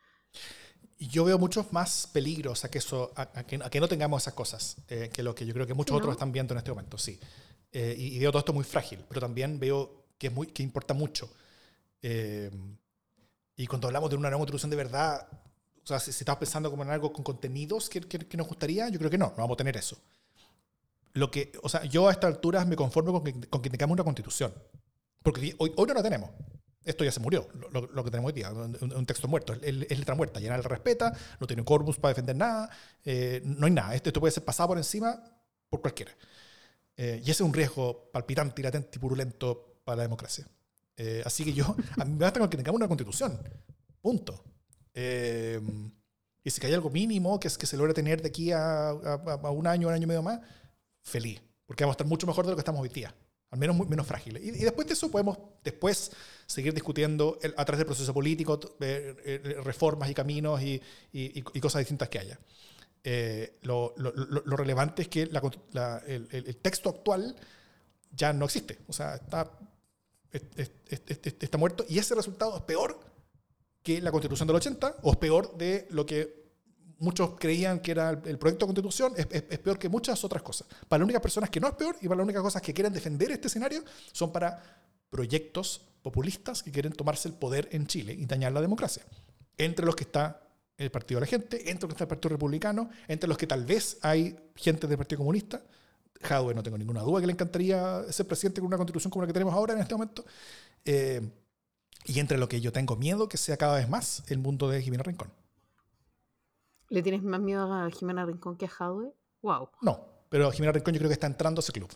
[0.98, 5.10] Yo veo muchos más peligros a que, eso, a, que, no tengamos esas cosas, eh,
[5.12, 7.20] que lo que yo creo que muchos otros están viendo en este momento, sí.
[7.72, 10.94] Eh, y, veo todo esto muy frágil, pero también veo que, es muy, que importa
[10.94, 11.28] mucho.
[12.04, 15.28] y cuando hablamos de una nueva constitución de verdad,
[15.84, 18.88] o sea, si, estamos pensando como en algo con contenidos que, que, que, nos gustaría,
[18.90, 19.98] yo creo que no, no vamos a tener eso
[21.14, 23.96] lo que, o sea, yo a estas alturas me conformo con que, con que tengamos
[23.96, 24.54] una constitución.
[25.24, 26.30] Porque hoy, hoy no la tenemos.
[26.84, 30.16] Esto ya se murió, lo, lo que tenemos hoy día, un, texto muerto, es, letra
[30.16, 32.72] muerta, ya nadie la respeta, no tiene un corpus para defender nada,
[33.06, 33.94] eh, no hay nada.
[33.94, 35.24] Esto, esto, puede ser pasado por encima
[35.70, 36.12] por cualquiera.
[36.98, 40.48] Eh, y ese es un riesgo palpitante latente y purulento para la democracia.
[40.98, 43.40] Eh, así que yo, a mí me basta con que tengamos una constitución.
[44.02, 44.44] Punto.
[44.96, 49.40] y si hay algo mínimo que, es, que se logra tener de aquí a, a,
[49.44, 50.40] a un año, un año y medio más,
[51.04, 53.14] feliz, porque vamos a estar mucho mejor de lo que estamos hoy día,
[53.50, 54.44] al menos menos frágiles.
[54.44, 56.12] Y, después de eso podemos después
[56.46, 60.82] seguir discutiendo a través del proceso político, eh, eh, reformas y caminos y,
[61.60, 62.40] cosas distintas que haya.
[63.04, 63.94] Eh, lo,
[64.46, 67.36] relevante es que la, el, el, texto actual
[68.12, 69.52] ya no existe, o sea, está,
[70.32, 73.00] está muerto y ese resultado es peor
[73.84, 76.41] que la constitución del 80 o es peor de lo que
[77.02, 80.68] muchos creían que era el, proyecto de constitución, es, peor que muchas otras cosas.
[80.88, 82.94] Para las únicas personas que no es peor y para las únicas cosas que quieren
[82.94, 84.80] defender este escenario son para
[85.10, 89.04] proyectos populistas que quieren tomarse el poder en Chile y dañar la democracia.
[89.58, 90.42] Entre los que está
[90.78, 93.48] el Partido de la Gente, entre los que está el Partido Republicano, entre los que
[93.48, 95.62] tal vez hay gente del Partido Comunista.
[96.22, 99.28] Jadwe no tengo ninguna duda que le encantaría ser presidente con una constitución como la
[99.28, 100.24] que tenemos ahora en este momento.
[100.86, 101.22] Eh,
[102.06, 104.82] y entre lo que yo tengo miedo que sea cada vez más el mundo de
[104.84, 105.32] Jimena Rincón.
[106.92, 109.14] ¿Le tienes más miedo a Jimena Rincón que a Jadwe?
[109.42, 109.70] Wow.
[109.82, 111.90] No, pero Jimena Rincón yo creo que está entrando a ese club.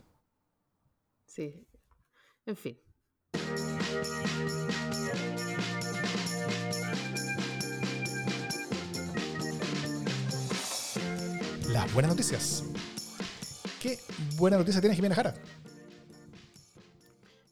[1.25, 1.67] Sí.
[2.45, 2.79] En fin.
[11.69, 12.63] Las buenas noticias.
[13.81, 13.99] ¿Qué
[14.37, 15.33] buena noticia tiene Jimena Jara?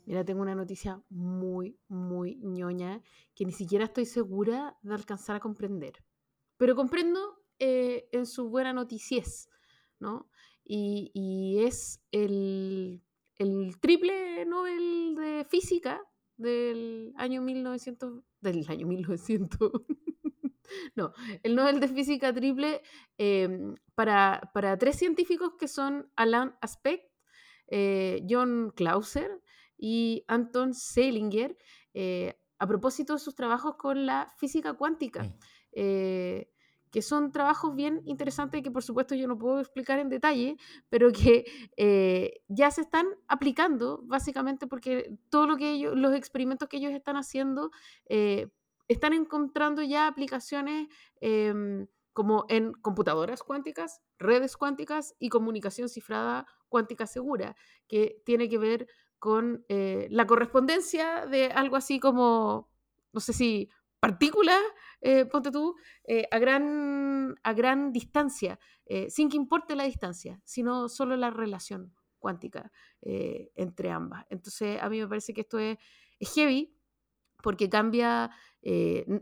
[0.05, 3.01] Mira, tengo una noticia muy, muy ñoña
[3.35, 6.05] que ni siquiera estoy segura de alcanzar a comprender.
[6.63, 9.49] Pero comprendo eh, en su buena noticias,
[9.99, 10.29] ¿no?
[10.63, 13.03] Y, es el,
[13.81, 16.01] triple Nobel de Física
[16.37, 19.59] del año 1900, del año 1900,
[20.95, 21.11] No,
[21.43, 22.81] el Nobel de Física triple
[23.17, 27.11] em, para, para tres científicos que son Alan Aspect,
[27.67, 29.41] eh, John Clauser
[29.77, 31.57] y Anton Seilinger,
[31.93, 35.23] eh, a propósito de sus trabajos con la física cuántica.
[35.23, 35.33] Mm.
[36.93, 40.55] Que son trabajos bien interesantes que por supuesto yo no puedo explicar en detalle,
[40.89, 41.43] pero que
[41.77, 46.93] eh, ya se están aplicando básicamente porque todo lo que ellos, los experimentos que ellos
[46.93, 47.71] están haciendo,
[48.05, 48.47] eh,
[48.87, 50.87] están encontrando ya aplicaciones
[51.19, 57.55] em, como en computadoras cuánticas, redes cuánticas y comunicación cifrada cuántica segura,
[57.87, 58.87] que tiene que ver
[59.23, 62.69] con eh, la correspondencia de algo así como,
[63.13, 63.69] no sé si
[64.03, 64.59] partículas,
[64.99, 70.41] eh, ponte tú, eh, a, gran, a gran distancia, eh, sin que importe la distancia,
[70.43, 72.69] sino solo la relación cuántica
[73.01, 74.25] entre ambas.
[74.29, 75.77] Entonces, a mí me parece que esto es,
[76.19, 76.75] heavy
[77.41, 78.29] porque cambia,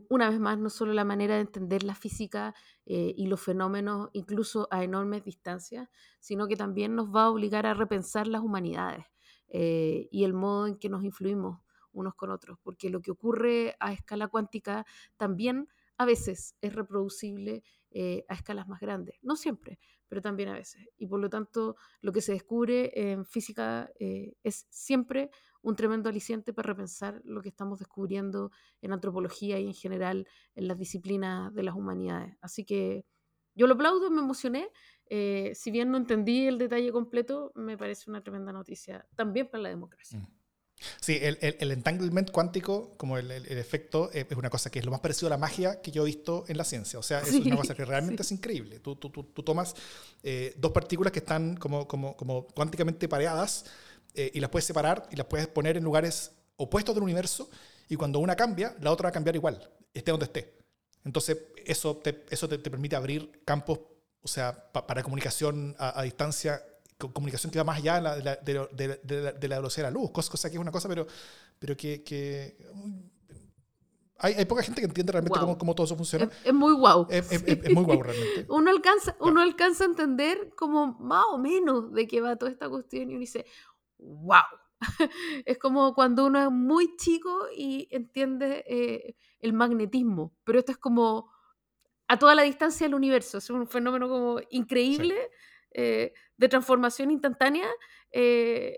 [0.09, 2.53] una vez más, no solo la manera de entender la física
[2.85, 7.73] y los fenómenos, incluso a enormes distancias, sino que también nos va a obligar a
[7.73, 9.05] repensar las humanidades
[9.47, 11.59] y el modo en que nos influimos
[11.93, 14.85] unos con otros, porque lo que ocurre a escala cuántica
[15.17, 15.67] también
[15.97, 19.19] a veces es reproducible eh, a escalas más grandes.
[19.21, 19.77] No siempre,
[20.07, 20.87] pero también a veces.
[20.97, 25.29] Y por lo tanto, lo que se descubre en física eh, es siempre
[25.61, 30.67] un tremendo aliciente para repensar lo que estamos descubriendo en antropología y en general en
[30.67, 32.35] las disciplinas de las humanidades.
[32.41, 33.05] Así que
[33.53, 34.69] yo lo aplaudo, me emocioné.
[35.05, 39.63] Eh, si bien no entendí el detalle completo, me parece una tremenda noticia también para
[39.63, 40.19] la democracia.
[40.19, 40.40] Mm.
[40.99, 44.85] Sí, el, el, entanglement cuántico, como el, el, efecto, eh, es una cosa que es
[44.85, 46.99] lo más parecido a la magia que yo he visto en la ciencia.
[46.99, 48.79] O sea, es una cosa que realmente es increíble.
[48.79, 49.75] Tú, tú, tú, tú tomas
[50.23, 53.65] eh, dos partículas que están como, como, como cuánticamente pareadas
[54.13, 57.49] eh, y las puedes separar y las puedes poner en lugares opuestos del universo
[57.89, 60.57] y cuando una cambia, la otra va a cambiar igual, esté donde esté.
[61.03, 63.79] Entonces, eso te, eso te, permite abrir campos,
[64.21, 66.63] o sea, para comunicación a, a distancia
[67.11, 69.99] comunicación que va más allá de la, de la, de de la velocidad de la
[69.99, 71.07] luz, cosa, que es una cosa, pero,
[71.59, 72.57] pero que, que
[74.17, 76.29] hay, hay, poca gente que entiende realmente cómo, cómo, todo eso funciona.
[76.43, 77.07] Es, muy guau.
[77.09, 78.45] Es, es, muy guau realmente.
[78.49, 82.69] uno, alcanza, uno alcanza a entender como más o menos de qué va toda esta
[82.69, 83.45] cuestión y uno dice,
[83.97, 84.43] wow.
[85.45, 90.77] es como cuando uno es muy chico y entiende eh, el magnetismo, pero esto es
[90.77, 91.31] como
[92.07, 95.15] a toda la distancia del universo, es un fenómeno como increíble.
[95.73, 97.67] Eh, de transformación instantánea
[98.11, 98.77] eh,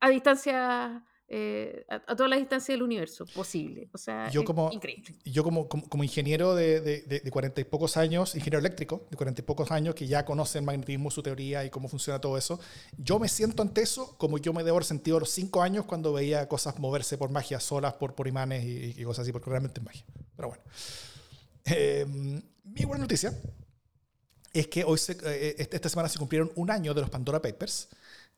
[0.00, 3.90] a distancia, eh, a, toda la distancia del universo posible.
[3.92, 5.14] O sea, yo como, increíble.
[5.24, 9.44] Yo como, como, ingeniero de, de, 40 y pocos años, ingeniero eléctrico de 40 y
[9.44, 12.60] pocos años, que ya conoce el magnetismo, su teoría y cómo funciona todo eso,
[12.96, 15.86] yo me siento ante eso como yo me debo haber sentido a los 5 años
[15.86, 19.80] cuando veía cosas moverse por magia solas, por, por imanes y, cosas así, porque realmente
[19.80, 20.04] es magia.
[20.36, 20.62] Pero bueno.
[21.66, 22.04] Eh,
[22.64, 23.32] mi buena noticia
[24.54, 27.88] es que hoy eh, eh, esta semana se cumplieron un año de los Pandora Papers.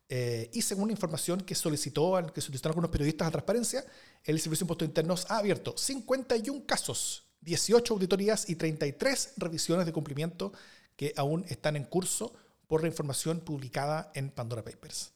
[0.09, 3.85] Eh, y según la información que, solicitó, que solicitaron algunos periodistas a transparencia,
[4.25, 9.93] el Servicio de Impuestos Internos ha abierto 51 casos, 18 auditorías y 33 revisiones de
[9.93, 10.53] cumplimiento
[10.97, 12.33] que aún están en curso
[12.67, 15.13] por la información publicada en Pandora Papers.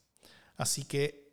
[0.55, 1.31] Así que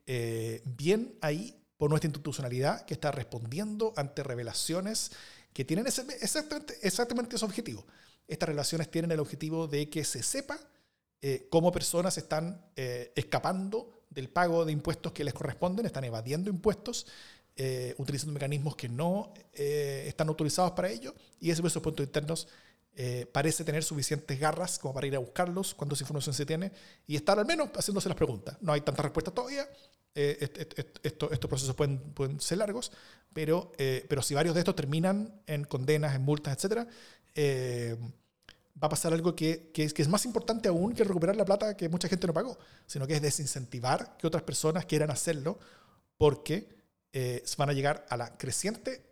[0.65, 5.11] bien ahí por nuestra institucionalidad que está respondiendo ante revelaciones
[5.53, 7.85] que tienen exactamente, exactamente ese objetivo
[8.29, 10.59] estas relaciones tienen el objetivo de que se sepa
[11.21, 16.49] eh, cómo personas están eh, escapando del pago de impuestos que les corresponden, están evadiendo
[16.49, 17.07] impuestos,
[17.57, 22.47] eh, utilizando mecanismos que no están autorizados para ello, y ese puntos internos
[23.33, 26.73] parece tener suficientes garras como para ir a buscarlos cuando esa información se tiene
[27.07, 28.57] y estar al menos haciéndose las preguntas.
[28.61, 29.69] No hay tantas respuestas todavía,
[30.15, 32.91] estos procesos pueden, pueden, ser largos,
[33.33, 36.89] pero, pero si varios de estos terminan en condenas, en multas, etcétera,
[37.35, 37.97] eh,
[38.83, 41.45] va a pasar algo que, que, es, que, es, más importante aún que recuperar la
[41.45, 45.59] plata que mucha gente no pagó, sino que es desincentivar que otras personas quieran hacerlo
[46.17, 46.69] porque
[47.13, 49.03] eh, van a llegar a la creciente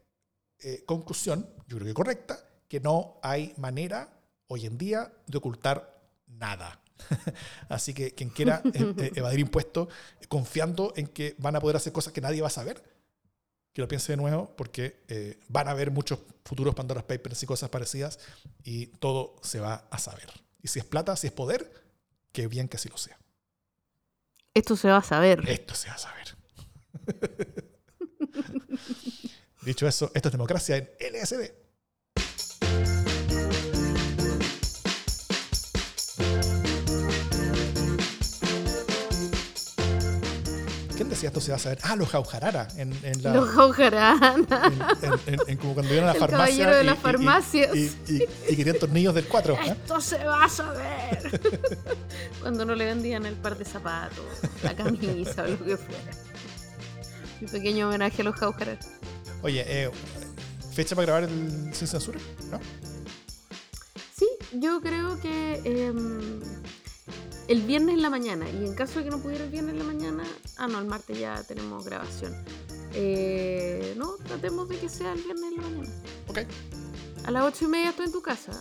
[0.59, 2.39] eh, conclusión, yo creo que correcta,
[2.69, 4.11] que no hay manera
[4.49, 6.81] hoy en día de ocultar nada.
[7.69, 8.63] Así que quien quiera
[9.15, 9.89] evadir impuestos
[10.29, 12.83] confiando en que van a poder hacer cosas que nadie va a saber,
[13.77, 17.47] que lo piense de nuevo porque eh, van a haber muchos futuros Pandora's Papers y
[17.47, 18.19] cosas parecidas
[18.65, 20.31] y todo se va a saber.
[20.63, 21.71] Y si es plata, si es poder,
[22.33, 23.19] qué bien que así lo sea.
[24.55, 25.47] Esto se va a saber.
[25.47, 26.37] Esto se va a saber.
[29.61, 31.66] Dicho eso, esto es democracia en LSD.
[41.09, 41.79] ¿Quién si esto se va a saber.
[41.83, 42.69] Ah, los Jaujarara.
[42.77, 44.35] En, en la, Los Jaujarana.
[45.47, 46.37] en, como cuando iban a la El farmacia.
[46.65, 47.77] caballero de y- las y- farmacias.
[47.77, 49.59] Y, y- y querían tornillos del 4.
[49.67, 51.41] Esto se va a saber.
[52.41, 54.25] Cuando no le vendían el par de zapatos,
[54.63, 56.11] la camisa o lo que fuera.
[57.41, 58.79] Mi pequeño homenaje a los Jaujarana.
[59.43, 59.91] Oye, eh,
[60.73, 62.19] ¿fecha para grabar el Sin Censura?
[62.51, 62.59] ¿No?
[64.19, 66.41] Sí, yo creo que em,
[67.49, 68.49] el viernes en la mañana.
[68.49, 70.25] Y en caso de que no pudiera el viernes en la mañana,
[70.57, 72.35] ah, no, el martes ya tenemos grabación.
[72.95, 75.91] Eh, no, tratemos de que sea el viernes en la mañana.
[76.29, 76.39] Ok.
[77.25, 78.53] A las ocho y media estoy en tu casa.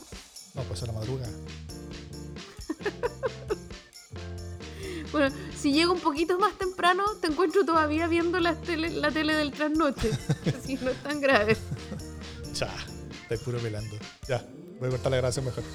[0.53, 1.31] No, pues a la madrugada.
[5.11, 9.33] Bueno, si llego un poquito más temprano, te encuentro todavía viendo la tele, la tele
[9.33, 10.09] del trasnoche.
[10.57, 11.55] Así no es tan grave.
[12.51, 12.69] Cha,
[13.21, 13.95] estoy puro pelando.
[14.27, 14.45] Ya,
[14.77, 15.63] voy a cortar la grabación mejor.